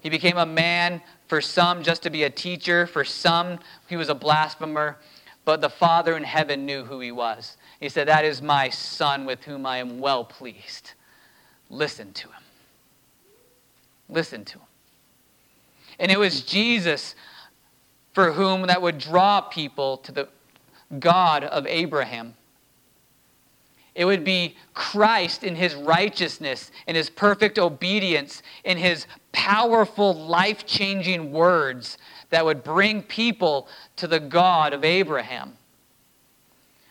He 0.00 0.10
became 0.10 0.36
a 0.36 0.46
man 0.46 1.00
for 1.26 1.40
some 1.40 1.82
just 1.82 2.02
to 2.02 2.10
be 2.10 2.24
a 2.24 2.30
teacher, 2.30 2.86
for 2.86 3.04
some 3.04 3.58
he 3.88 3.96
was 3.96 4.08
a 4.08 4.14
blasphemer, 4.14 4.96
but 5.44 5.60
the 5.60 5.70
Father 5.70 6.16
in 6.16 6.22
heaven 6.22 6.66
knew 6.66 6.84
who 6.84 7.00
he 7.00 7.10
was. 7.10 7.56
He 7.80 7.88
said, 7.88 8.08
That 8.08 8.24
is 8.24 8.42
my 8.42 8.68
son 8.68 9.26
with 9.26 9.44
whom 9.44 9.64
I 9.64 9.78
am 9.78 10.00
well 10.00 10.24
pleased. 10.24 10.92
Listen 11.70 12.12
to 12.14 12.28
him. 12.28 12.42
Listen 14.08 14.44
to 14.44 14.58
him. 14.58 14.66
And 15.98 16.12
it 16.12 16.18
was 16.18 16.42
Jesus 16.42 17.14
for 18.16 18.32
whom 18.32 18.62
that 18.62 18.80
would 18.80 18.96
draw 18.96 19.42
people 19.42 19.98
to 19.98 20.10
the 20.10 20.26
God 20.98 21.44
of 21.44 21.66
Abraham. 21.66 22.34
It 23.94 24.06
would 24.06 24.24
be 24.24 24.56
Christ 24.72 25.44
in 25.44 25.54
his 25.54 25.74
righteousness, 25.74 26.70
in 26.86 26.96
his 26.96 27.10
perfect 27.10 27.58
obedience, 27.58 28.42
in 28.64 28.78
his 28.78 29.06
powerful, 29.32 30.14
life 30.14 30.64
changing 30.64 31.30
words 31.30 31.98
that 32.30 32.42
would 32.42 32.64
bring 32.64 33.02
people 33.02 33.68
to 33.96 34.06
the 34.06 34.18
God 34.18 34.72
of 34.72 34.82
Abraham. 34.82 35.58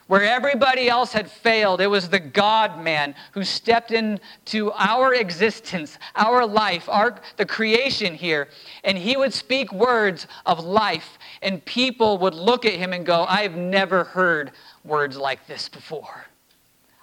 Where 0.08 0.24
everybody 0.24 0.88
else 0.88 1.13
had 1.13 1.32
failed, 1.32 1.82
it 1.82 1.88
was 1.88 2.10
the 2.10 2.20
God 2.20 2.80
man 2.84 3.15
who 3.32 3.44
stepped 3.44 3.91
into 3.91 4.72
our 4.74 5.15
existence, 5.15 5.98
our 6.15 6.46
life, 6.46 6.88
our, 6.88 7.20
the 7.38 7.46
creation 7.46 8.13
here, 8.13 8.48
and 8.84 9.00
he 9.00 9.18
would 9.18 9.34
speak 9.34 9.74
words 9.74 10.28
of 10.46 10.63
life, 10.63 11.18
and 11.41 11.63
people 11.65 12.20
would 12.20 12.36
look 12.36 12.65
at 12.65 12.74
him 12.74 12.94
and 12.94 13.04
go, 13.04 13.26
I 13.28 13.41
have 13.41 13.56
never 13.56 14.04
heard 14.04 14.52
words 14.84 15.18
like 15.18 15.48
this 15.48 15.70
before. 15.70 16.28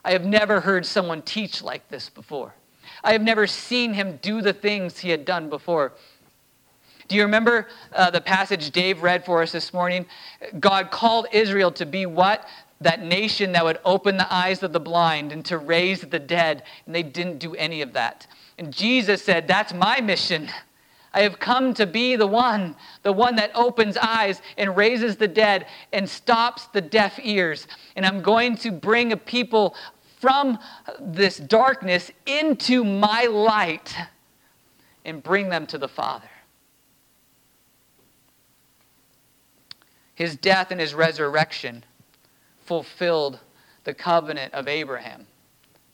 I 0.05 0.13
have 0.13 0.25
never 0.25 0.61
heard 0.61 0.87
someone 0.87 1.23
teach 1.23 1.61
like 1.61 1.89
this 1.89 2.09
before. 2.09 2.55
I 3.03 3.13
have 3.13 3.23
never 3.23 3.49
seen 3.49 3.95
him 3.95 4.21
do 4.23 4.43
the 4.43 4.53
things 4.53 4.99
he 4.99 5.11
had 5.11 5.25
done 5.25 5.49
before. 5.49 5.93
Do 7.09 7.17
you 7.17 7.23
remember 7.23 7.69
uh, 7.93 8.11
the 8.11 8.21
passage 8.21 8.71
Dave 8.71 9.03
read 9.03 9.25
for 9.25 9.43
us 9.43 9.53
this 9.53 9.75
morning? 9.75 10.07
God 10.61 10.91
called 10.91 11.27
Israel 11.33 11.73
to 11.73 11.85
be 11.85 12.07
what? 12.07 12.49
That 12.85 13.05
nation 13.05 13.53
that 13.53 13.65
would 13.65 13.79
open 13.85 14.17
the 14.17 14.33
eyes 14.33 14.63
of 14.63 14.73
the 14.73 14.81
blind 14.81 15.33
and 15.33 15.45
to 15.47 15.59
raise 15.59 16.03
the 16.03 16.19
dead, 16.19 16.63
and 16.87 16.95
they 16.95 17.03
didn't 17.03 17.39
do 17.39 17.55
any 17.55 17.83
of 17.83 17.93
that. 17.93 18.27
And 18.59 18.73
Jesus 18.73 19.23
said, 19.23 19.49
That's 19.49 19.73
my 19.73 20.01
mission. 20.01 20.49
I 21.15 21.23
have 21.23 21.39
come 21.39 21.75
to 21.75 21.87
be 21.87 22.17
the 22.17 22.27
one, 22.27 22.75
the 23.03 23.13
one 23.13 23.37
that 23.37 23.51
opens 23.55 23.97
eyes 23.99 24.41
and 24.57 24.77
raises 24.77 25.17
the 25.17 25.29
dead 25.29 25.67
and 25.93 26.09
stops 26.09 26.67
the 26.69 26.81
deaf 26.81 27.21
ears. 27.23 27.67
And 27.97 28.07
I'm 28.07 28.23
going 28.23 28.57
to 28.59 28.71
bring 28.71 29.13
a 29.13 29.17
people 29.17 29.75
from 30.21 30.59
this 30.99 31.37
darkness 31.37 32.11
into 32.25 32.83
my 32.83 33.25
light 33.25 33.95
and 35.05 35.23
bring 35.23 35.51
them 35.51 35.67
to 35.67 35.79
the 35.79 35.89
Father. 35.89 36.31
His 40.15 40.37
death 40.37 40.71
and 40.71 40.81
his 40.81 40.95
resurrection 40.95 41.85
fulfilled 42.65 43.41
the 43.85 43.95
covenant 43.95 44.55
of 44.55 44.69
Abraham, 44.69 45.27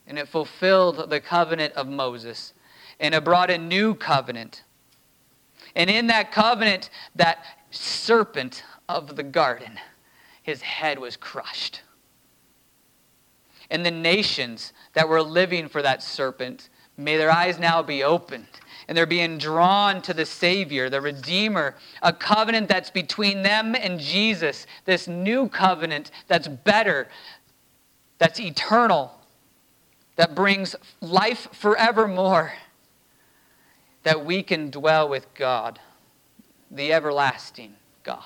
and 0.06 0.18
it 0.18 0.28
fulfilled 0.28 1.10
the 1.10 1.20
covenant 1.20 1.74
of 1.74 1.86
Moses, 1.86 2.52
and 3.00 3.14
it 3.14 3.24
brought 3.24 3.50
a 3.50 3.58
new 3.58 3.94
covenant. 3.94 4.62
And 5.74 5.88
in 5.88 6.08
that 6.08 6.32
covenant, 6.32 6.90
that 7.14 7.44
serpent 7.70 8.64
of 8.88 9.16
the 9.16 9.22
garden, 9.22 9.78
his 10.42 10.62
head 10.62 10.98
was 10.98 11.16
crushed. 11.16 11.82
And 13.70 13.84
the 13.84 13.90
nations 13.90 14.72
that 14.94 15.08
were 15.08 15.22
living 15.22 15.68
for 15.68 15.82
that 15.82 16.02
serpent, 16.02 16.70
may 16.96 17.16
their 17.16 17.30
eyes 17.30 17.58
now 17.58 17.82
be 17.82 18.02
opened 18.02 18.46
and 18.88 18.96
they're 18.96 19.06
being 19.06 19.36
drawn 19.36 20.00
to 20.02 20.14
the 20.14 20.24
Savior, 20.24 20.88
the 20.88 21.02
Redeemer, 21.02 21.74
a 22.02 22.12
covenant 22.12 22.68
that's 22.68 22.90
between 22.90 23.42
them 23.42 23.74
and 23.74 24.00
Jesus, 24.00 24.66
this 24.86 25.06
new 25.06 25.46
covenant 25.48 26.10
that's 26.26 26.48
better, 26.48 27.08
that's 28.16 28.40
eternal, 28.40 29.12
that 30.16 30.34
brings 30.34 30.74
life 31.02 31.48
forevermore, 31.52 32.54
that 34.04 34.24
we 34.24 34.42
can 34.42 34.70
dwell 34.70 35.06
with 35.06 35.26
God, 35.34 35.78
the 36.70 36.90
everlasting 36.94 37.74
God. 38.04 38.22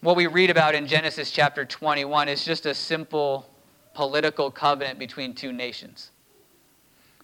What 0.00 0.16
we 0.16 0.26
read 0.26 0.48
about 0.48 0.74
in 0.74 0.86
Genesis 0.86 1.30
chapter 1.30 1.66
21 1.66 2.28
is 2.28 2.42
just 2.42 2.64
a 2.64 2.74
simple 2.74 3.50
political 3.92 4.50
covenant 4.50 4.98
between 4.98 5.34
two 5.34 5.52
nations. 5.52 6.10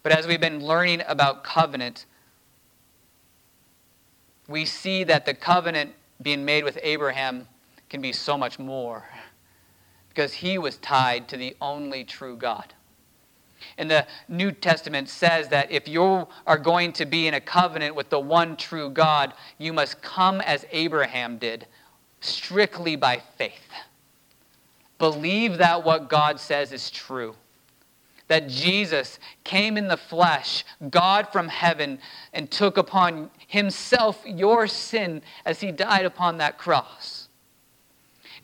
But 0.02 0.12
as 0.12 0.26
we've 0.26 0.40
been 0.40 0.64
learning 0.64 1.02
about 1.06 1.44
covenant, 1.44 2.06
we 4.48 4.64
see 4.64 5.04
that 5.04 5.26
the 5.26 5.34
covenant 5.34 5.92
being 6.22 6.44
made 6.44 6.64
with 6.64 6.78
Abraham 6.82 7.46
can 7.88 8.00
be 8.00 8.12
so 8.12 8.38
much 8.38 8.58
more 8.58 9.04
because 10.08 10.32
he 10.34 10.58
was 10.58 10.76
tied 10.78 11.28
to 11.28 11.36
the 11.36 11.56
only 11.60 12.04
true 12.04 12.36
God. 12.36 12.74
And 13.76 13.90
the 13.90 14.06
New 14.28 14.52
Testament 14.52 15.08
says 15.08 15.48
that 15.48 15.70
if 15.70 15.86
you 15.86 16.26
are 16.46 16.58
going 16.58 16.92
to 16.94 17.04
be 17.04 17.28
in 17.28 17.34
a 17.34 17.40
covenant 17.40 17.94
with 17.94 18.08
the 18.08 18.18
one 18.18 18.56
true 18.56 18.88
God, 18.88 19.34
you 19.58 19.72
must 19.72 20.00
come 20.00 20.40
as 20.40 20.64
Abraham 20.72 21.36
did, 21.36 21.66
strictly 22.20 22.96
by 22.96 23.22
faith. 23.36 23.70
Believe 24.98 25.58
that 25.58 25.84
what 25.84 26.08
God 26.08 26.40
says 26.40 26.72
is 26.72 26.90
true 26.90 27.34
that 28.31 28.47
Jesus 28.47 29.19
came 29.43 29.77
in 29.77 29.88
the 29.88 29.97
flesh, 29.97 30.64
God 30.88 31.27
from 31.33 31.49
heaven, 31.49 31.99
and 32.33 32.49
took 32.49 32.77
upon 32.77 33.29
himself 33.49 34.23
your 34.25 34.69
sin 34.69 35.23
as 35.45 35.61
he 35.61 35.73
died 35.73 36.05
upon 36.05 36.38
that 36.38 36.57
cross. 36.57 37.27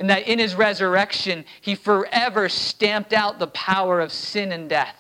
And 0.01 0.11
that 0.11 0.27
in 0.27 0.41
his 0.41 0.57
resurrection, 0.57 1.45
he 1.61 1.77
forever 1.77 2.49
stamped 2.49 3.13
out 3.13 3.39
the 3.39 3.47
power 3.47 4.01
of 4.01 4.13
sin 4.13 4.51
and 4.51 4.69
death. 4.69 4.97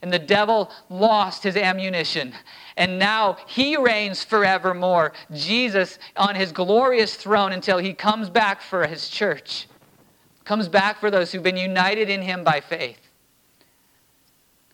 And 0.00 0.10
the 0.10 0.18
devil 0.18 0.70
lost 0.88 1.42
his 1.42 1.58
ammunition. 1.58 2.32
And 2.78 2.98
now 2.98 3.36
he 3.46 3.76
reigns 3.76 4.24
forevermore. 4.24 5.12
Jesus 5.34 5.98
on 6.16 6.34
his 6.34 6.50
glorious 6.50 7.14
throne 7.14 7.52
until 7.52 7.76
he 7.76 7.92
comes 7.92 8.30
back 8.30 8.62
for 8.62 8.86
his 8.86 9.10
church, 9.10 9.68
comes 10.46 10.66
back 10.66 10.98
for 10.98 11.10
those 11.10 11.30
who've 11.30 11.42
been 11.42 11.58
united 11.58 12.08
in 12.08 12.22
him 12.22 12.42
by 12.42 12.60
faith. 12.60 13.09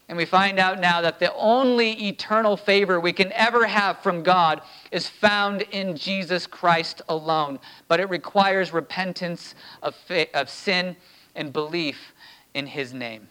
And 0.09 0.17
we 0.17 0.25
find 0.25 0.61
out 0.61 0.79
now 0.79 1.01
that 1.01 1.19
the 1.19 1.35
only 1.35 2.09
eternal 2.09 2.57
favor 2.57 3.01
we 3.01 3.13
can 3.13 3.33
ever 3.33 3.67
have 3.67 3.99
from 3.99 4.23
God 4.23 4.61
is 4.93 5.09
found 5.09 5.63
in 5.63 5.97
Jesus 5.97 6.47
Christ 6.47 7.03
alone. 7.09 7.59
But 7.89 7.99
it 7.99 8.09
requires 8.09 8.73
repentance 8.73 9.57
of, 9.83 9.97
of 10.33 10.49
sin 10.49 10.97
and 11.35 11.53
belief 11.53 12.13
in 12.55 12.67
his 12.67 12.95
name. 12.95 13.29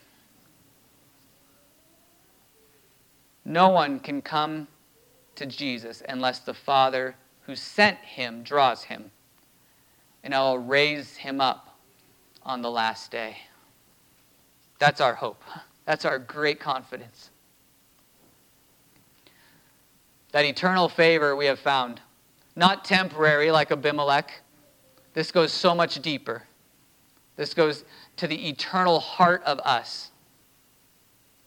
No 3.45 3.69
one 3.69 3.99
can 3.99 4.21
come 4.21 4.67
to 5.35 5.45
Jesus 5.45 6.03
unless 6.09 6.39
the 6.39 6.53
Father 6.53 7.15
who 7.41 7.55
sent 7.55 7.99
him 7.99 8.43
draws 8.43 8.83
him. 8.83 9.11
And 10.23 10.33
I 10.33 10.39
will 10.41 10.59
raise 10.59 11.15
him 11.15 11.39
up 11.39 11.77
on 12.43 12.61
the 12.61 12.71
last 12.71 13.11
day. 13.11 13.38
That's 14.79 14.99
our 14.99 15.13
hope. 15.13 15.41
That's 15.86 16.06
our 16.06 16.19
great 16.19 16.60
confidence. 16.60 17.30
That 20.32 20.45
eternal 20.45 20.89
favor 20.89 21.36
we 21.36 21.45
have 21.45 21.60
found, 21.60 22.02
not 22.56 22.84
temporary 22.84 23.52
like 23.52 23.71
Abimelech. 23.71 24.41
This 25.13 25.32
goes 25.32 25.54
so 25.54 25.74
much 25.74 26.02
deeper. 26.02 26.43
This 27.36 27.54
goes 27.54 27.86
to 28.17 28.28
the 28.28 28.50
eternal 28.50 29.00
heart 29.00 29.43
of 29.45 29.60
us. 29.60 30.12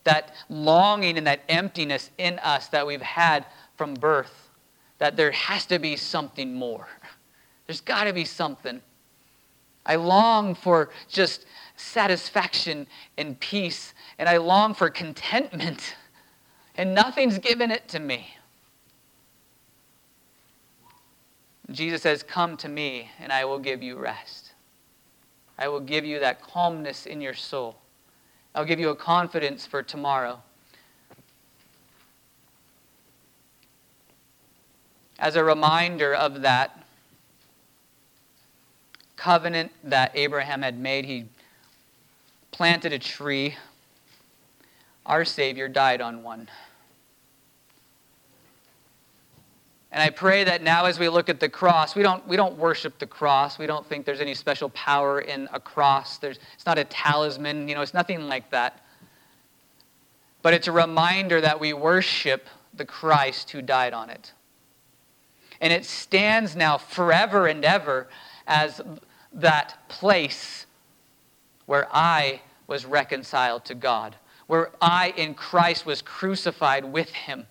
That 0.05 0.33
longing 0.49 1.19
and 1.19 1.27
that 1.27 1.41
emptiness 1.49 2.11
in 2.17 2.39
us 2.39 2.69
that 2.69 2.87
we've 2.87 3.03
had 3.03 3.45
from 3.77 3.95
birth, 3.95 4.49
that 4.99 5.17
there 5.17 5.33
has 5.33 5.67
to 5.67 5.79
be 5.79 5.97
something 5.97 6.55
more. 6.55 6.89
There's 7.67 7.81
got 7.83 8.05
to 8.05 8.13
be 8.13 8.25
something. 8.25 8.81
I 9.85 9.97
long 9.97 10.55
for 10.55 10.91
just 11.09 11.47
satisfaction 11.77 12.87
and 13.17 13.39
peace 13.41 13.95
and 14.19 14.29
I 14.29 14.39
long 14.39 14.75
for 14.75 14.91
contentment, 14.91 15.97
and 16.75 16.95
nothing's 16.95 17.39
given 17.39 17.71
it 17.71 17.89
to 17.89 17.99
me. 17.99 18.35
Jesus 21.71 22.03
says, 22.03 22.23
Come 22.23 22.57
to 22.59 22.69
me, 22.69 23.11
and 23.21 23.33
I 23.33 23.45
will 23.45 23.59
give 23.59 23.83
you 23.83 23.97
rest. 23.97 24.53
I 25.59 25.69
will 25.69 25.81
give 25.81 26.05
you 26.05 26.19
that 26.21 26.41
calmness 26.41 27.07
in 27.07 27.21
your 27.21 27.35
soul. 27.35 27.77
I'll 28.55 28.65
give 28.65 28.81
you 28.81 28.89
a 28.89 28.97
confidence 28.97 29.67
for 29.67 29.83
tomorrow. 29.83 30.43
As 35.19 35.37
a 35.37 35.45
reminder 35.45 36.15
of 36.15 36.43
that 36.43 36.85
covenant 39.17 39.73
that 39.83 40.13
Abraham 40.15 40.63
had 40.63 40.79
made, 40.79 41.05
he 41.05 41.27
planted 42.53 42.93
a 42.93 42.99
tree 42.99 43.57
our 45.09 45.25
Savior 45.25 45.67
died 45.67 46.01
on 46.01 46.23
one. 46.23 46.49
And 49.91 50.03
I 50.03 50.11
pray 50.11 50.45
that 50.45 50.63
now 50.63 50.85
as 50.85 50.99
we 50.99 51.09
look 51.09 51.31
at 51.31 51.41
the 51.41 51.49
cross, 51.49 51.97
we 51.97 52.03
don't, 52.03 52.27
we 52.29 52.37
don't 52.37 52.59
worship 52.59 52.99
the 52.99 53.07
cross. 53.07 53.59
We 53.59 53.67
don't 53.67 53.87
think 53.87 54.05
there's 54.05 54.21
any 54.21 54.35
special 54.35 54.69
power 54.71 55.21
in 55.21 55.49
a 55.53 55.59
cross. 55.59 56.19
There's, 56.19 56.39
it's 56.55 56.67
not 56.67 56.79
a 56.79 56.85
talisman, 56.85 57.69
you 57.69 57.75
know, 57.75 57.81
it's 57.81 57.95
nothing 57.95 58.29
like 58.29 58.51
that. 58.51 58.85
But 60.43 60.53
it's 60.55 60.69
a 60.69 60.73
reminder 60.73 61.41
that 61.41 61.59
we 61.59 61.73
worship 61.73 62.47
the 62.75 62.85
Christ 62.85 63.51
who 63.51 63.63
died 63.63 63.95
on 63.95 64.11
it. 64.11 64.33
And 65.61 65.73
it 65.73 65.85
stands 65.85 66.55
now 66.55 66.77
forever 66.79 67.47
and 67.47 67.65
ever 67.65 68.09
as 68.47 68.81
that 69.33 69.89
place 69.89 70.67
where 71.67 71.89
I 71.91 72.43
was 72.67 72.85
reconciled 72.85 73.65
to 73.67 73.75
God, 73.75 74.17
where 74.49 74.71
I 74.81 75.15
in 75.17 75.35
Christ 75.35 75.87
was 75.87 76.03
crucified 76.03 76.85
with 76.85 77.11
him. 77.11 77.47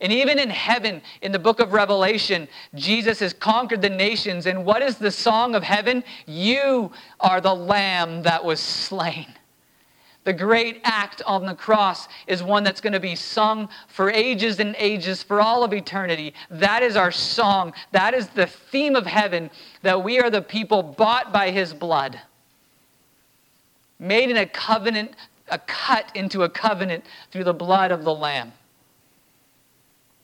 And 0.00 0.12
even 0.12 0.38
in 0.38 0.48
heaven, 0.50 1.02
in 1.22 1.32
the 1.32 1.38
book 1.38 1.60
of 1.60 1.72
Revelation, 1.72 2.48
Jesus 2.74 3.18
has 3.20 3.32
conquered 3.32 3.82
the 3.82 3.90
nations. 3.90 4.46
And 4.46 4.64
what 4.64 4.80
is 4.80 4.96
the 4.96 5.10
song 5.10 5.54
of 5.54 5.62
heaven? 5.62 6.04
You 6.26 6.92
are 7.20 7.40
the 7.40 7.54
lamb 7.54 8.22
that 8.22 8.44
was 8.44 8.60
slain. 8.60 9.26
The 10.24 10.32
great 10.32 10.80
act 10.84 11.22
on 11.26 11.46
the 11.46 11.54
cross 11.54 12.06
is 12.26 12.42
one 12.42 12.62
that's 12.62 12.80
going 12.80 12.92
to 12.92 13.00
be 13.00 13.16
sung 13.16 13.68
for 13.88 14.10
ages 14.10 14.60
and 14.60 14.76
ages, 14.78 15.22
for 15.22 15.40
all 15.40 15.64
of 15.64 15.72
eternity. 15.72 16.34
That 16.50 16.82
is 16.82 16.96
our 16.96 17.10
song. 17.10 17.72
That 17.92 18.14
is 18.14 18.28
the 18.28 18.46
theme 18.46 18.94
of 18.94 19.06
heaven 19.06 19.50
that 19.82 20.04
we 20.04 20.20
are 20.20 20.30
the 20.30 20.42
people 20.42 20.82
bought 20.82 21.32
by 21.32 21.50
his 21.50 21.72
blood, 21.72 22.20
made 23.98 24.30
in 24.30 24.36
a 24.36 24.46
covenant, 24.46 25.12
a 25.50 25.58
cut 25.58 26.10
into 26.14 26.42
a 26.42 26.48
covenant 26.48 27.04
through 27.30 27.44
the 27.44 27.54
blood 27.54 27.90
of 27.90 28.04
the 28.04 28.14
Lamb. 28.14 28.52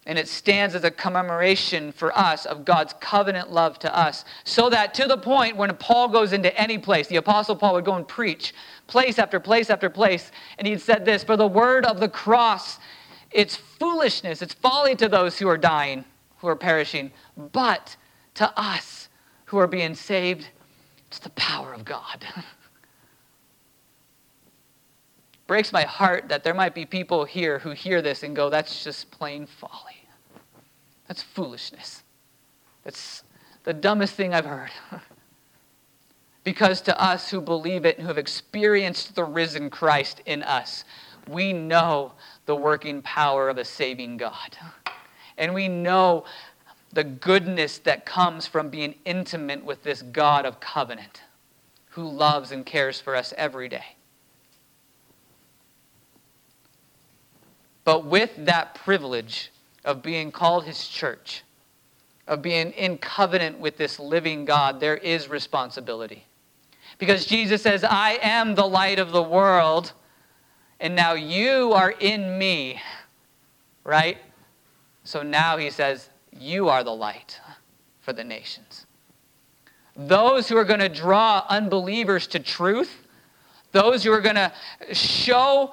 And 0.06 0.18
it 0.18 0.28
stands 0.28 0.74
as 0.74 0.84
a 0.84 0.90
commemoration 0.90 1.90
for 1.90 2.16
us 2.16 2.44
of 2.44 2.64
God's 2.64 2.92
covenant 3.00 3.50
love 3.50 3.78
to 3.80 3.96
us. 3.96 4.26
So 4.44 4.68
that 4.68 4.92
to 4.94 5.06
the 5.06 5.16
point 5.16 5.56
when 5.56 5.74
Paul 5.76 6.08
goes 6.08 6.34
into 6.34 6.54
any 6.60 6.76
place, 6.76 7.06
the 7.06 7.16
Apostle 7.16 7.56
Paul 7.56 7.74
would 7.74 7.86
go 7.86 7.94
and 7.94 8.06
preach 8.06 8.52
place 8.86 9.18
after 9.18 9.40
place 9.40 9.70
after 9.70 9.88
place. 9.88 10.30
And 10.58 10.68
he'd 10.68 10.82
said 10.82 11.06
this 11.06 11.24
For 11.24 11.38
the 11.38 11.46
word 11.46 11.86
of 11.86 12.00
the 12.00 12.08
cross, 12.08 12.78
it's 13.30 13.56
foolishness, 13.56 14.42
it's 14.42 14.54
folly 14.54 14.94
to 14.96 15.08
those 15.08 15.38
who 15.38 15.48
are 15.48 15.56
dying, 15.56 16.04
who 16.38 16.48
are 16.48 16.56
perishing. 16.56 17.10
But 17.36 17.96
to 18.34 18.52
us 18.60 19.08
who 19.46 19.56
are 19.56 19.66
being 19.66 19.94
saved, 19.94 20.48
it's 21.06 21.18
the 21.18 21.30
power 21.30 21.72
of 21.72 21.84
God. 21.84 22.26
breaks 25.46 25.72
my 25.72 25.82
heart 25.82 26.28
that 26.28 26.44
there 26.44 26.54
might 26.54 26.74
be 26.74 26.86
people 26.86 27.24
here 27.24 27.58
who 27.58 27.70
hear 27.72 28.00
this 28.00 28.22
and 28.22 28.34
go, 28.34 28.48
that's 28.48 28.82
just 28.84 29.10
plain 29.10 29.46
folly. 29.46 30.08
That's 31.06 31.22
foolishness. 31.22 32.02
That's 32.82 33.22
the 33.64 33.74
dumbest 33.74 34.14
thing 34.14 34.32
I've 34.32 34.46
heard. 34.46 34.70
because 36.44 36.80
to 36.82 37.02
us 37.02 37.30
who 37.30 37.40
believe 37.40 37.84
it 37.84 37.96
and 37.96 38.02
who 38.02 38.08
have 38.08 38.18
experienced 38.18 39.14
the 39.14 39.24
risen 39.24 39.70
Christ 39.70 40.22
in 40.26 40.42
us, 40.42 40.84
we 41.28 41.52
know 41.52 42.12
the 42.46 42.56
working 42.56 43.02
power 43.02 43.48
of 43.48 43.58
a 43.58 43.64
saving 43.64 44.16
God. 44.16 44.56
And 45.36 45.52
we 45.52 45.66
know 45.66 46.26
the 46.92 47.02
goodness 47.02 47.78
that 47.78 48.06
comes 48.06 48.46
from 48.46 48.68
being 48.68 48.94
intimate 49.04 49.64
with 49.64 49.82
this 49.82 50.00
God 50.00 50.46
of 50.46 50.60
covenant 50.60 51.22
who 51.90 52.08
loves 52.08 52.52
and 52.52 52.64
cares 52.64 53.00
for 53.00 53.16
us 53.16 53.34
every 53.36 53.68
day. 53.68 53.96
But 57.84 58.06
with 58.06 58.32
that 58.38 58.74
privilege 58.74 59.50
of 59.84 60.02
being 60.02 60.32
called 60.32 60.64
his 60.64 60.88
church, 60.88 61.42
of 62.26 62.40
being 62.40 62.72
in 62.72 62.96
covenant 62.98 63.58
with 63.58 63.76
this 63.76 63.98
living 63.98 64.44
God, 64.44 64.80
there 64.80 64.96
is 64.96 65.28
responsibility. 65.28 66.24
Because 66.98 67.26
Jesus 67.26 67.62
says, 67.62 67.84
I 67.84 68.18
am 68.22 68.54
the 68.54 68.66
light 68.66 68.98
of 68.98 69.12
the 69.12 69.22
world, 69.22 69.92
and 70.80 70.94
now 70.96 71.12
you 71.12 71.72
are 71.72 71.90
in 71.90 72.38
me, 72.38 72.80
right? 73.84 74.18
So 75.02 75.22
now 75.22 75.58
he 75.58 75.70
says, 75.70 76.08
You 76.32 76.68
are 76.68 76.82
the 76.82 76.94
light 76.94 77.40
for 78.00 78.12
the 78.12 78.24
nations. 78.24 78.86
Those 79.96 80.48
who 80.48 80.56
are 80.56 80.64
going 80.64 80.80
to 80.80 80.88
draw 80.88 81.44
unbelievers 81.48 82.26
to 82.28 82.40
truth 82.40 83.03
those 83.74 84.04
who 84.04 84.12
are 84.12 84.20
going 84.20 84.36
to 84.36 84.52
show 84.92 85.72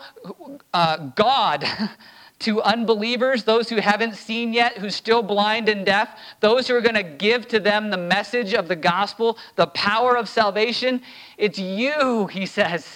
uh, 0.74 0.98
God 1.16 1.66
to 2.40 2.62
unbelievers, 2.64 3.44
those 3.44 3.70
who 3.70 3.76
haven't 3.78 4.16
seen 4.16 4.52
yet, 4.54 4.80
who's 4.80 4.96
still 4.96 5.22
blind 5.22 5.70
and 5.70 5.86
deaf, 5.86 6.10
those 6.40 6.68
who 6.68 6.76
are 6.76 6.82
going 6.82 6.96
to 6.96 7.04
give 7.04 7.48
to 7.50 7.60
them 7.60 7.92
the 7.92 7.98
message 7.98 8.56
of 8.56 8.68
the 8.68 8.76
gospel, 8.76 9.38
the 9.56 9.68
power 9.68 10.18
of 10.18 10.28
salvation. 10.28 11.00
It's 11.38 11.60
you, 11.60 12.26
he 12.26 12.48
says. 12.48 12.88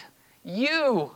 You. 0.44 1.12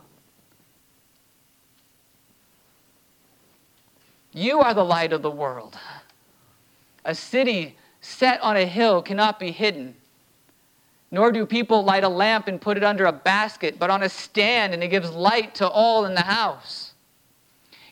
You 4.32 4.60
are 4.60 4.72
the 4.72 4.84
light 4.84 5.12
of 5.12 5.22
the 5.22 5.30
world. 5.32 5.76
A 7.04 7.14
city 7.16 7.76
set 8.00 8.40
on 8.40 8.56
a 8.56 8.66
hill 8.66 9.02
cannot 9.02 9.40
be 9.40 9.50
hidden. 9.50 9.96
Nor 11.10 11.32
do 11.32 11.44
people 11.44 11.82
light 11.82 12.04
a 12.04 12.08
lamp 12.08 12.46
and 12.46 12.60
put 12.60 12.76
it 12.76 12.84
under 12.84 13.06
a 13.06 13.12
basket, 13.12 13.78
but 13.78 13.90
on 13.90 14.02
a 14.02 14.08
stand, 14.08 14.74
and 14.74 14.82
it 14.82 14.88
gives 14.88 15.10
light 15.10 15.54
to 15.56 15.68
all 15.68 16.04
in 16.04 16.14
the 16.14 16.22
house. 16.22 16.94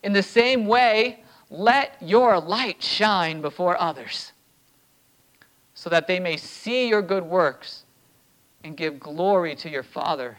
In 0.03 0.13
the 0.13 0.23
same 0.23 0.67
way, 0.67 1.25
let 1.51 1.97
your 2.01 2.39
light 2.39 2.83
shine 2.83 3.41
before 3.41 3.81
others, 3.81 4.33
so 5.75 5.91
that 5.91 6.07
they 6.07 6.21
may 6.21 6.37
see 6.37 6.89
your 6.89 7.03
good 7.03 7.25
works 7.25 7.85
and 8.63 8.77
give 8.77 9.01
glory 9.01 9.57
to 9.57 9.71
your 9.71 9.83
Father 9.83 10.39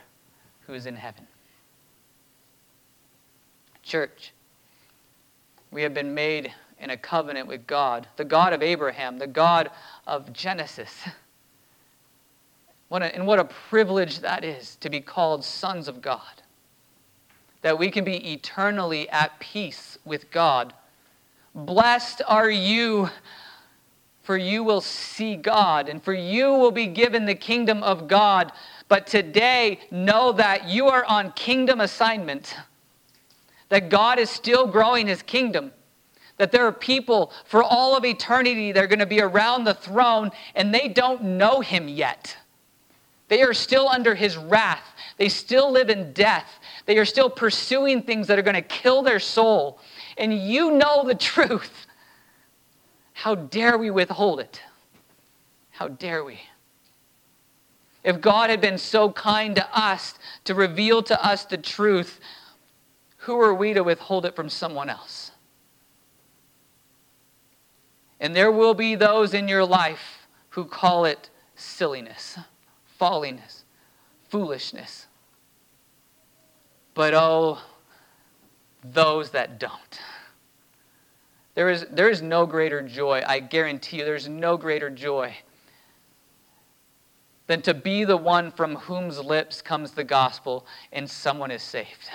who 0.67 0.73
is 0.73 0.85
in 0.85 0.95
heaven. 0.95 1.27
Church, 3.83 4.33
we 5.71 5.81
have 5.81 5.93
been 5.93 6.13
made 6.13 6.53
in 6.79 6.91
a 6.91 6.97
covenant 6.97 7.47
with 7.47 7.67
God, 7.67 8.07
the 8.15 8.25
God 8.25 8.53
of 8.53 8.61
Abraham, 8.61 9.17
the 9.17 9.27
God 9.27 9.71
of 10.07 10.31
Genesis. 10.31 10.93
What 12.89 13.03
a, 13.03 13.15
and 13.15 13.25
what 13.25 13.39
a 13.39 13.45
privilege 13.45 14.19
that 14.19 14.43
is 14.43 14.75
to 14.77 14.89
be 14.89 14.99
called 14.99 15.45
sons 15.45 15.87
of 15.87 16.01
God. 16.01 16.41
That 17.61 17.77
we 17.77 17.91
can 17.91 18.03
be 18.03 18.33
eternally 18.33 19.07
at 19.09 19.39
peace 19.39 19.97
with 20.03 20.31
God. 20.31 20.73
Blessed 21.53 22.21
are 22.27 22.49
you, 22.49 23.09
for 24.23 24.37
you 24.37 24.63
will 24.63 24.81
see 24.81 25.35
God, 25.35 25.87
and 25.87 26.01
for 26.01 26.13
you 26.13 26.53
will 26.53 26.71
be 26.71 26.87
given 26.87 27.25
the 27.25 27.35
kingdom 27.35 27.83
of 27.83 28.07
God. 28.07 28.51
But 28.87 29.05
today, 29.05 29.79
know 29.91 30.31
that 30.33 30.67
you 30.67 30.87
are 30.87 31.05
on 31.05 31.31
kingdom 31.33 31.79
assignment, 31.81 32.55
that 33.69 33.89
God 33.89 34.17
is 34.17 34.29
still 34.29 34.65
growing 34.65 35.07
his 35.07 35.21
kingdom 35.21 35.71
that 36.37 36.53
there 36.53 36.65
are 36.65 36.71
people 36.71 37.33
for 37.43 37.61
all 37.61 37.97
of 37.97 38.05
eternity 38.05 38.71
that 38.71 38.81
are 38.81 38.87
going 38.87 38.99
to 38.99 39.05
be 39.05 39.19
around 39.21 39.65
the 39.65 39.73
throne 39.73 40.31
and 40.55 40.73
they 40.73 40.87
don't 40.87 41.21
know 41.21 41.59
him 41.59 41.89
yet. 41.89 42.37
They 43.29 43.43
are 43.43 43.53
still 43.53 43.87
under 43.87 44.15
his 44.15 44.35
wrath. 44.37 44.83
They 45.17 45.29
still 45.29 45.71
live 45.71 45.89
in 45.89 46.13
death. 46.13 46.59
They 46.85 46.97
are 46.97 47.05
still 47.05 47.29
pursuing 47.29 48.01
things 48.01 48.27
that 48.27 48.37
are 48.37 48.43
going 48.43 48.55
to 48.55 48.61
kill 48.61 49.03
their 49.03 49.19
soul. 49.19 49.79
And 50.17 50.33
you 50.33 50.71
know 50.71 51.03
the 51.05 51.15
truth. 51.15 51.85
How 53.13 53.35
dare 53.35 53.77
we 53.77 53.91
withhold 53.91 54.39
it? 54.39 54.61
How 55.69 55.87
dare 55.87 56.23
we? 56.23 56.39
If 58.03 58.19
God 58.19 58.49
had 58.49 58.61
been 58.61 58.77
so 58.77 59.11
kind 59.11 59.55
to 59.55 59.77
us 59.77 60.15
to 60.45 60.55
reveal 60.55 61.03
to 61.03 61.23
us 61.23 61.45
the 61.45 61.57
truth, 61.57 62.19
who 63.17 63.39
are 63.39 63.53
we 63.53 63.73
to 63.73 63.83
withhold 63.83 64.25
it 64.25 64.35
from 64.35 64.49
someone 64.49 64.89
else? 64.89 65.31
And 68.19 68.35
there 68.35 68.51
will 68.51 68.73
be 68.73 68.95
those 68.95 69.33
in 69.33 69.47
your 69.47 69.65
life 69.65 70.27
who 70.49 70.65
call 70.65 71.05
it 71.05 71.29
silliness 71.55 72.39
folliness, 72.99 73.63
foolishness. 74.27 75.07
But 76.93 77.13
oh, 77.15 77.59
those 78.83 79.31
that 79.31 79.59
don't. 79.59 79.99
There 81.55 81.69
is, 81.69 81.85
there 81.91 82.09
is 82.09 82.21
no 82.21 82.45
greater 82.45 82.81
joy, 82.81 83.23
I 83.25 83.39
guarantee 83.39 83.97
you, 83.97 84.05
there's 84.05 84.27
no 84.27 84.57
greater 84.57 84.89
joy 84.89 85.35
than 87.47 87.61
to 87.63 87.73
be 87.73 88.03
the 88.03 88.17
one 88.17 88.51
from 88.51 88.75
whose 88.75 89.17
lips 89.17 89.61
comes 89.61 89.91
the 89.91 90.03
gospel 90.03 90.67
and 90.91 91.09
someone 91.09 91.51
is 91.51 91.63
saved. 91.63 92.09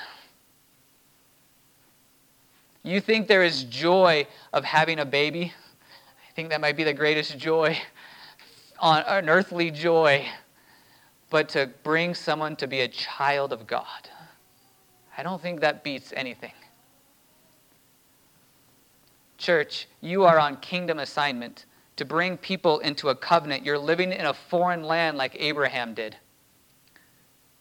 You 2.82 3.00
think 3.00 3.26
there 3.26 3.42
is 3.42 3.64
joy 3.64 4.26
of 4.52 4.64
having 4.64 4.98
a 4.98 5.04
baby? 5.06 5.52
I 6.28 6.32
think 6.34 6.50
that 6.50 6.60
might 6.60 6.76
be 6.76 6.84
the 6.84 6.92
greatest 6.92 7.38
joy, 7.38 7.76
on, 8.78 9.02
an 9.06 9.28
earthly 9.28 9.70
joy 9.70 10.26
but 11.34 11.48
to 11.48 11.68
bring 11.82 12.14
someone 12.14 12.54
to 12.54 12.68
be 12.68 12.82
a 12.82 12.86
child 12.86 13.52
of 13.52 13.66
God. 13.66 14.08
I 15.18 15.24
don't 15.24 15.42
think 15.42 15.62
that 15.62 15.82
beats 15.82 16.12
anything. 16.14 16.52
Church, 19.36 19.88
you 20.00 20.22
are 20.22 20.38
on 20.38 20.58
kingdom 20.58 21.00
assignment 21.00 21.66
to 21.96 22.04
bring 22.04 22.36
people 22.36 22.78
into 22.78 23.08
a 23.08 23.16
covenant. 23.16 23.64
You're 23.64 23.80
living 23.80 24.12
in 24.12 24.26
a 24.26 24.32
foreign 24.32 24.84
land 24.84 25.18
like 25.18 25.34
Abraham 25.40 25.92
did. 25.92 26.14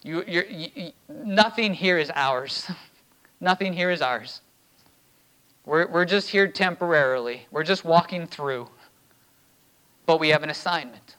You, 0.03 0.23
you, 0.27 0.91
nothing 1.09 1.73
here 1.73 1.97
is 1.97 2.11
ours. 2.13 2.69
nothing 3.41 3.73
here 3.73 3.89
is 3.89 4.03
ours. 4.03 4.41
We're, 5.65 5.87
we're 5.87 6.05
just 6.05 6.29
here 6.29 6.47
temporarily, 6.47 7.47
we're 7.49 7.63
just 7.63 7.83
walking 7.83 8.27
through. 8.27 8.69
But 10.05 10.19
we 10.19 10.29
have 10.29 10.43
an 10.43 10.51
assignment. 10.51 11.15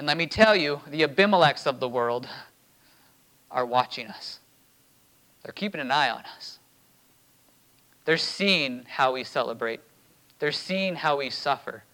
And 0.00 0.06
let 0.06 0.16
me 0.16 0.26
tell 0.26 0.56
you, 0.56 0.80
the 0.86 1.02
Abimelechs 1.02 1.66
of 1.66 1.78
the 1.78 1.86
world 1.86 2.26
are 3.50 3.66
watching 3.66 4.06
us. 4.06 4.40
They're 5.42 5.52
keeping 5.52 5.78
an 5.78 5.90
eye 5.90 6.08
on 6.08 6.22
us. 6.38 6.58
They're 8.06 8.16
seeing 8.16 8.86
how 8.88 9.12
we 9.12 9.24
celebrate. 9.24 9.80
They're 10.38 10.52
seeing 10.52 10.94
how 10.94 11.18
we 11.18 11.28
suffer. 11.28 11.84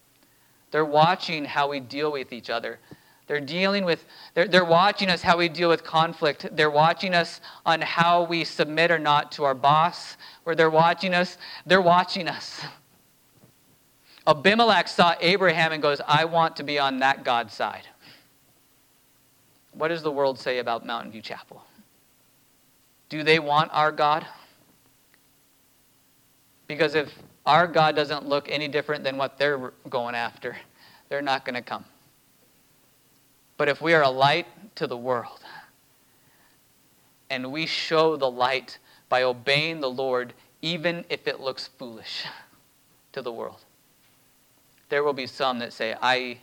They're 0.71 0.85
watching 0.85 1.47
how 1.47 1.69
we 1.69 1.81
deal 1.81 2.13
with 2.13 2.33
each 2.33 2.49
other. 2.49 2.79
They're 3.27 3.41
dealing 3.41 3.85
with, 3.85 4.05
they're, 4.35 4.47
they're 4.47 4.65
watching 4.65 5.09
us 5.09 5.23
how 5.23 5.39
we 5.39 5.49
deal 5.49 5.69
with 5.69 5.83
conflict. 5.83 6.47
They're 6.53 6.71
watching 6.71 7.13
us 7.13 7.41
on 7.65 7.81
how 7.81 8.23
we 8.23 8.45
submit 8.45 8.93
or 8.93 9.01
not 9.01 9.33
to 9.33 9.43
our 9.43 9.55
boss, 9.55 10.17
or 10.45 10.55
they're 10.55 10.71
watching 10.71 11.13
us, 11.13 11.39
they're 11.67 11.83
watching 11.83 12.29
us. 12.29 12.61
Abimelech 14.29 14.87
saw 14.87 15.15
Abraham 15.21 15.73
and 15.73 15.83
goes, 15.83 16.01
I 16.07 16.25
want 16.25 16.57
to 16.57 16.63
be 16.63 16.79
on 16.79 17.01
that 17.01 17.25
God's 17.25 17.53
side. 17.53 17.89
What 19.77 19.89
does 19.89 20.03
the 20.03 20.11
world 20.11 20.39
say 20.39 20.59
about 20.59 20.87
Mountain 20.87 21.13
View 21.13 21.21
Chapel? 21.21 21.63
Do 23.09 23.23
they 23.23 23.39
want 23.39 23.71
our 23.73 23.93
God? 23.93 24.27
Because 26.67 26.95
if 26.95 27.13
our 27.45 27.67
God 27.67 27.95
doesn't 27.95 28.27
look 28.27 28.49
any 28.51 28.69
different 28.69 29.05
than 29.05 29.17
what 29.17 29.39
they're 29.39 29.73
going 29.89 30.15
after, 30.15 30.57
they're 31.09 31.23
not 31.23 31.45
going 31.45 31.55
to 31.55 31.63
come. 31.63 31.85
But 33.57 33.69
if 33.69 33.81
we 33.81 33.95
are 33.95 34.03
a 34.03 34.11
light 34.11 34.47
to 34.77 34.87
the 34.87 34.97
world, 34.97 35.41
and 37.31 37.53
we 37.53 37.67
show 37.67 38.17
the 38.17 38.31
light 38.31 38.79
by 39.09 39.23
obeying 39.23 39.81
the 39.81 39.91
Lord, 39.91 40.33
even 40.63 41.05
if 41.09 41.27
it 41.27 41.41
looks 41.41 41.67
foolish 41.67 42.25
to 43.13 43.23
the 43.23 43.33
world, 43.33 43.65
there 44.89 45.05
will 45.05 45.13
be 45.13 45.27
some 45.27 45.59
that 45.59 45.73
say, 45.73 45.95
I, 46.01 46.39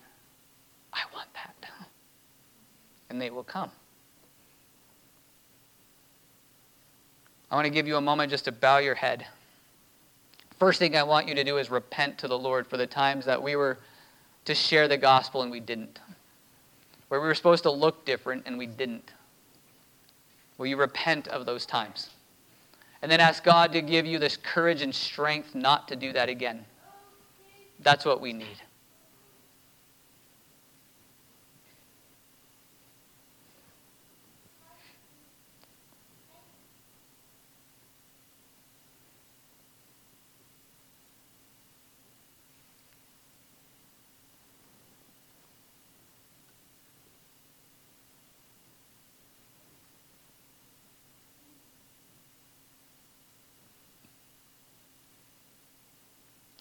I 0.94 1.02
want. 1.14 1.23
And 3.14 3.22
they 3.22 3.30
will 3.30 3.44
come. 3.44 3.70
I 7.52 7.56
want 7.56 7.68
to 7.68 7.72
give 7.72 7.88
you 7.88 7.96
a 7.96 8.02
moment 8.02 8.32
just 8.32 8.46
to 8.46 8.52
bow 8.52 8.80
your 8.80 8.96
head. 8.96 9.28
First 10.58 10.80
thing 10.80 10.98
I 10.98 11.04
want 11.04 11.28
you 11.28 11.36
to 11.36 11.44
do 11.44 11.60
is 11.60 11.70
repent 11.70 12.18
to 12.18 12.28
the 12.28 12.40
Lord 12.40 12.66
for 12.66 12.76
the 12.76 12.88
times 12.88 13.26
that 13.26 13.44
we 13.44 13.56
were 13.56 13.78
to 14.46 14.56
share 14.56 14.88
the 14.88 14.98
gospel 14.98 15.44
and 15.44 15.52
we 15.52 15.60
didn't. 15.60 16.00
Where 17.10 17.22
we 17.22 17.28
were 17.28 17.36
supposed 17.36 17.62
to 17.64 17.72
look 17.72 18.04
different 18.04 18.48
and 18.48 18.58
we 18.58 18.66
didn't. 18.66 19.14
Will 20.58 20.66
you 20.66 20.78
repent 20.78 21.28
of 21.28 21.46
those 21.46 21.68
times? 21.68 22.10
And 23.04 23.12
then 23.12 23.20
ask 23.20 23.44
God 23.44 23.74
to 23.74 23.82
give 23.84 24.08
you 24.08 24.18
this 24.18 24.38
courage 24.38 24.82
and 24.82 24.94
strength 24.94 25.54
not 25.54 25.88
to 25.90 25.96
do 25.96 26.14
that 26.14 26.30
again. 26.30 26.66
That's 27.80 28.06
what 28.06 28.22
we 28.22 28.34
need. 28.34 28.58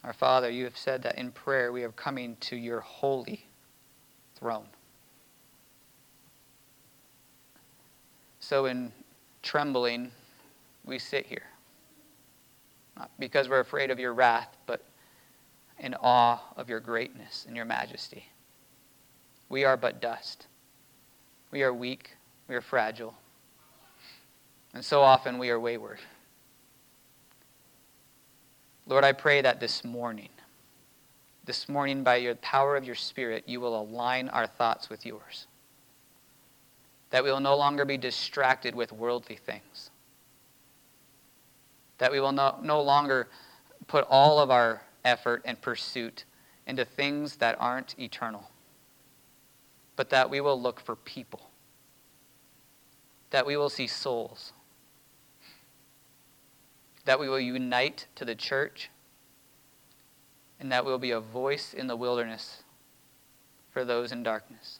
Our 0.05 0.12
Father, 0.12 0.50
you 0.50 0.64
have 0.64 0.76
said 0.76 1.03
that 1.05 1.16
in 1.16 1.30
prayer 1.30 1.72
we 1.72 1.84
are 1.84 1.92
coming 1.92 2.36
to 2.40 2.57
your 2.57 2.80
holy 2.80 3.46
throne. 4.34 4.66
So, 8.40 8.66
in 8.66 8.92
trembling, 9.42 10.11
we 10.84 10.98
sit 10.98 11.26
here. 11.26 11.44
Not 12.96 13.11
because 13.18 13.48
we're 13.48 13.61
afraid 13.61 13.90
of 13.90 14.00
your 14.00 14.12
wrath, 14.12 14.57
but 14.66 14.82
in 15.78 15.94
awe 15.94 16.40
of 16.57 16.68
your 16.68 16.80
greatness 16.80 17.44
and 17.46 17.57
your 17.57 17.64
majesty. 17.64 18.26
We 19.48 19.64
are 19.64 19.76
but 19.76 20.00
dust. 20.00 20.46
We 21.50 21.62
are 21.62 21.72
weak. 21.72 22.11
We 22.48 22.57
are 22.57 22.61
fragile. 22.61 23.14
And 24.74 24.84
so 24.84 25.03
often 25.03 25.38
we 25.38 25.50
are 25.50 25.61
wayward. 25.61 26.00
Lord, 28.86 29.04
I 29.04 29.12
pray 29.12 29.40
that 29.42 29.60
this 29.60 29.84
morning, 29.84 30.28
this 31.44 31.68
morning, 31.68 32.02
by 32.02 32.20
the 32.20 32.34
power 32.36 32.76
of 32.76 32.84
your 32.84 32.94
Spirit, 32.94 33.44
you 33.46 33.60
will 33.60 33.80
align 33.80 34.28
our 34.28 34.46
thoughts 34.46 34.90
with 34.90 35.06
yours. 35.06 35.46
That 37.10 37.22
we 37.22 37.30
will 37.30 37.40
no 37.40 37.56
longer 37.56 37.84
be 37.84 37.96
distracted 37.96 38.74
with 38.74 38.92
worldly 38.92 39.36
things. 39.36 39.90
That 41.98 42.10
we 42.10 42.20
will 42.20 42.32
no, 42.32 42.58
no 42.62 42.82
longer 42.82 43.28
put 43.86 44.06
all 44.08 44.40
of 44.40 44.50
our 44.50 44.82
effort 45.04 45.42
and 45.44 45.60
pursuit 45.60 46.24
into 46.66 46.84
things 46.84 47.36
that 47.36 47.56
aren't 47.60 47.98
eternal, 47.98 48.50
but 49.96 50.10
that 50.10 50.30
we 50.30 50.40
will 50.40 50.60
look 50.60 50.80
for 50.80 50.96
people. 50.96 51.50
That 53.30 53.46
we 53.46 53.56
will 53.56 53.70
see 53.70 53.86
souls 53.86 54.52
that 57.05 57.18
we 57.18 57.28
will 57.28 57.40
unite 57.40 58.07
to 58.14 58.24
the 58.24 58.34
church, 58.34 58.90
and 60.61 60.70
that 60.70 60.84
we 60.84 60.92
will 60.92 60.98
be 60.98 61.11
a 61.11 61.20
voice 61.20 61.74
in 61.74 61.86
the 61.86 61.96
wilderness 61.96 62.62
for 63.70 63.84
those 63.84 64.12
in 64.12 64.22
darkness. 64.22 64.78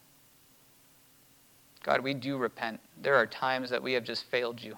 God, 1.83 2.01
we 2.01 2.14
do 2.14 2.37
repent. 2.37 2.81
There 3.01 3.16
are 3.16 3.27
times 3.27 3.70
that 3.70 3.83
we 3.83 3.95
have 3.95 4.05
just 4.05 4.25
failed 4.25 4.62
you. 4.62 4.77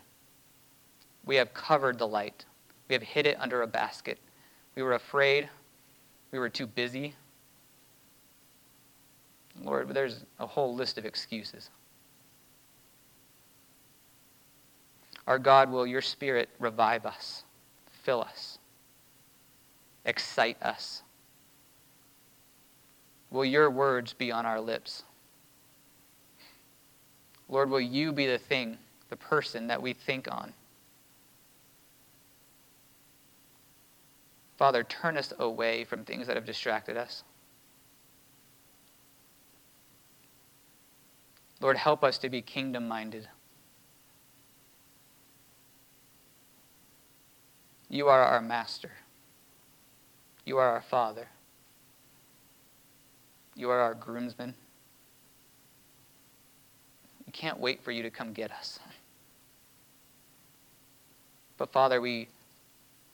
We 1.27 1.37
have 1.37 1.53
covered 1.53 1.99
the 1.99 2.07
light, 2.07 2.45
we 2.89 2.95
have 2.95 3.03
hid 3.03 3.27
it 3.27 3.39
under 3.41 3.63
a 3.63 3.67
basket. 3.67 4.19
We 4.75 4.83
were 4.83 4.95
afraid, 4.95 5.49
we 6.33 6.39
were 6.39 6.49
too 6.49 6.67
busy. 6.67 7.15
Lord, 9.63 9.89
there's 9.91 10.25
a 10.41 10.47
whole 10.47 10.75
list 10.75 10.99
of 10.99 11.05
excuses. 11.05 11.71
Our 15.27 15.39
God, 15.39 15.71
will 15.71 15.87
your 15.87 16.03
Spirit 16.03 16.51
revive 16.59 17.07
us, 17.07 17.45
fill 18.03 18.21
us, 18.21 18.59
excite 20.05 20.63
us? 20.63 21.03
Will 23.31 23.45
your 23.45 23.71
words 23.71 24.13
be 24.13 24.31
on 24.31 24.47
our 24.47 24.61
lips? 24.61 25.03
Lord, 27.49 27.71
will 27.71 27.81
you 27.81 28.13
be 28.13 28.27
the 28.27 28.39
thing, 28.39 28.79
the 29.11 29.17
person 29.17 29.67
that 29.67 29.81
we 29.81 29.93
think 29.93 30.31
on? 30.31 30.53
Father, 34.57 34.85
turn 34.85 35.17
us 35.17 35.33
away 35.39 35.85
from 35.85 36.05
things 36.05 36.27
that 36.27 36.37
have 36.37 36.47
distracted 36.47 36.97
us. 36.97 37.25
Lord, 41.61 41.77
help 41.77 42.05
us 42.05 42.19
to 42.19 42.29
be 42.29 42.41
kingdom 42.41 42.87
minded. 42.87 43.29
You 47.89 48.09
are 48.09 48.23
our 48.23 48.41
master. 48.41 48.91
You 50.45 50.59
are 50.59 50.69
our 50.69 50.83
father. 50.83 51.29
You 53.55 53.71
are 53.71 53.81
our 53.81 53.95
groomsman. 53.95 54.55
We 57.27 57.33
can't 57.33 57.59
wait 57.59 57.83
for 57.83 57.93
you 57.93 58.03
to 58.03 58.11
come 58.11 58.33
get 58.33 58.51
us. 58.51 58.79
But 61.57 61.73
Father, 61.73 62.01
we 62.01 62.29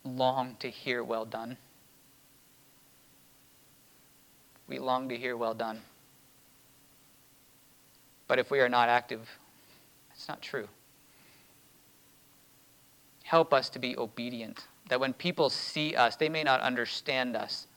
long 0.05 0.57
to 0.61 0.71
hear 0.71 1.05
well 1.05 1.25
done. 1.25 1.57
We 4.67 4.79
long 4.79 5.09
to 5.09 5.17
hear 5.17 5.37
well 5.37 5.55
done. 5.55 5.81
But 8.29 8.39
if 8.39 8.51
we 8.51 8.61
are 8.61 8.69
not 8.69 8.89
active, 8.89 9.29
it's 10.15 10.29
not 10.29 10.41
true. 10.41 10.69
Help 13.31 13.55
us 13.55 13.71
to 13.71 13.79
be 13.79 13.97
obedient. 13.97 14.67
That 14.89 14.99
when 14.99 15.13
people 15.13 15.51
see 15.51 15.95
us, 15.95 16.17
they 16.17 16.29
may 16.29 16.43
not 16.43 16.61
understand 16.63 17.37
us, 17.37 17.69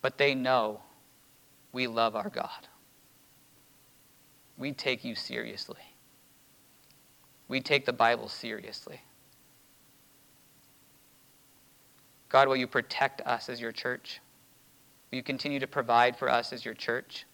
but 0.00 0.16
they 0.16 0.32
know 0.32 0.80
we 1.72 1.88
love 1.88 2.14
our 2.14 2.28
God. 2.28 2.68
We 4.56 4.70
take 4.70 5.04
you 5.04 5.16
seriously. 5.16 5.80
We 7.48 7.60
take 7.60 7.84
the 7.84 7.92
Bible 7.92 8.28
seriously. 8.28 9.00
God, 12.28 12.46
will 12.46 12.54
you 12.54 12.68
protect 12.68 13.20
us 13.22 13.48
as 13.48 13.60
your 13.60 13.72
church? 13.72 14.20
Will 15.10 15.16
you 15.16 15.24
continue 15.24 15.58
to 15.58 15.66
provide 15.66 16.16
for 16.16 16.30
us 16.30 16.52
as 16.52 16.64
your 16.64 16.74
church? 16.74 17.26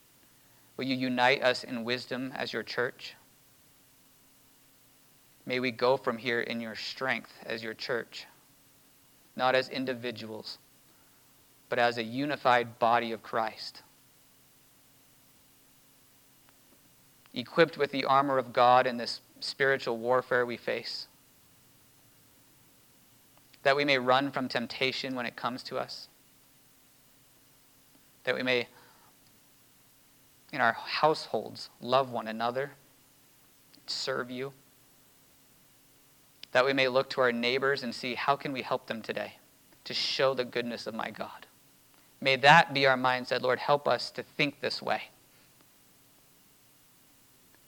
Will 0.78 0.86
you 0.86 0.96
unite 0.96 1.42
us 1.42 1.64
in 1.64 1.84
wisdom 1.84 2.32
as 2.34 2.54
your 2.54 2.62
church? 2.62 3.14
May 5.46 5.60
we 5.60 5.70
go 5.70 5.96
from 5.96 6.16
here 6.16 6.40
in 6.40 6.60
your 6.60 6.74
strength 6.74 7.32
as 7.44 7.62
your 7.62 7.74
church, 7.74 8.26
not 9.36 9.54
as 9.54 9.68
individuals, 9.68 10.58
but 11.68 11.78
as 11.78 11.98
a 11.98 12.02
unified 12.02 12.78
body 12.78 13.12
of 13.12 13.22
Christ. 13.22 13.82
Equipped 17.34 17.76
with 17.76 17.90
the 17.90 18.04
armor 18.04 18.38
of 18.38 18.52
God 18.52 18.86
in 18.86 18.96
this 18.96 19.20
spiritual 19.40 19.98
warfare 19.98 20.46
we 20.46 20.56
face, 20.56 21.08
that 23.64 23.76
we 23.76 23.84
may 23.84 23.98
run 23.98 24.30
from 24.30 24.48
temptation 24.48 25.14
when 25.14 25.26
it 25.26 25.36
comes 25.36 25.62
to 25.64 25.76
us, 25.76 26.08
that 28.22 28.34
we 28.34 28.42
may, 28.42 28.66
in 30.52 30.60
our 30.62 30.72
households, 30.72 31.68
love 31.82 32.10
one 32.10 32.28
another, 32.28 32.70
serve 33.86 34.30
you 34.30 34.52
that 36.54 36.64
we 36.64 36.72
may 36.72 36.86
look 36.86 37.10
to 37.10 37.20
our 37.20 37.32
neighbors 37.32 37.82
and 37.82 37.92
see 37.92 38.14
how 38.14 38.36
can 38.36 38.52
we 38.52 38.62
help 38.62 38.86
them 38.86 39.02
today 39.02 39.34
to 39.82 39.92
show 39.92 40.34
the 40.34 40.44
goodness 40.44 40.86
of 40.86 40.94
my 40.94 41.10
God. 41.10 41.46
May 42.20 42.36
that 42.36 42.72
be 42.72 42.86
our 42.86 42.96
mindset. 42.96 43.42
Lord, 43.42 43.58
help 43.58 43.88
us 43.88 44.08
to 44.12 44.22
think 44.22 44.60
this 44.60 44.80
way. 44.80 45.02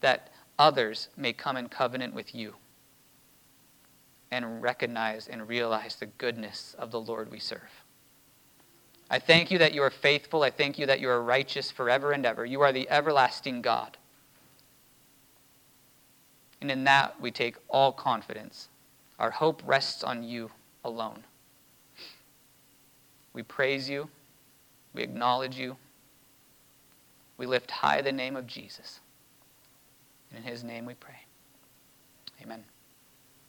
That 0.02 0.30
others 0.56 1.08
may 1.16 1.32
come 1.32 1.56
in 1.56 1.68
covenant 1.68 2.14
with 2.14 2.32
you 2.32 2.54
and 4.30 4.62
recognize 4.62 5.26
and 5.26 5.48
realize 5.48 5.96
the 5.96 6.06
goodness 6.06 6.76
of 6.78 6.92
the 6.92 7.00
Lord 7.00 7.28
we 7.28 7.40
serve. 7.40 7.82
I 9.10 9.18
thank 9.18 9.50
you 9.50 9.58
that 9.58 9.74
you 9.74 9.82
are 9.82 9.90
faithful. 9.90 10.44
I 10.44 10.50
thank 10.50 10.78
you 10.78 10.86
that 10.86 11.00
you 11.00 11.10
are 11.10 11.20
righteous 11.20 11.72
forever 11.72 12.12
and 12.12 12.24
ever. 12.24 12.46
You 12.46 12.60
are 12.60 12.72
the 12.72 12.88
everlasting 12.88 13.62
God. 13.62 13.96
And 16.60 16.70
in 16.70 16.84
that 16.84 17.20
we 17.20 17.32
take 17.32 17.56
all 17.68 17.90
confidence 17.90 18.68
our 19.18 19.30
hope 19.30 19.62
rests 19.64 20.04
on 20.04 20.22
you 20.22 20.50
alone. 20.84 21.24
We 23.32 23.42
praise 23.42 23.88
you. 23.88 24.08
We 24.94 25.02
acknowledge 25.02 25.56
you. 25.56 25.76
We 27.38 27.46
lift 27.46 27.70
high 27.70 28.00
the 28.00 28.12
name 28.12 28.36
of 28.36 28.46
Jesus. 28.46 29.00
And 30.30 30.44
In 30.44 30.50
his 30.50 30.64
name 30.64 30.86
we 30.86 30.94
pray. 30.94 31.20
Amen. 32.42 32.64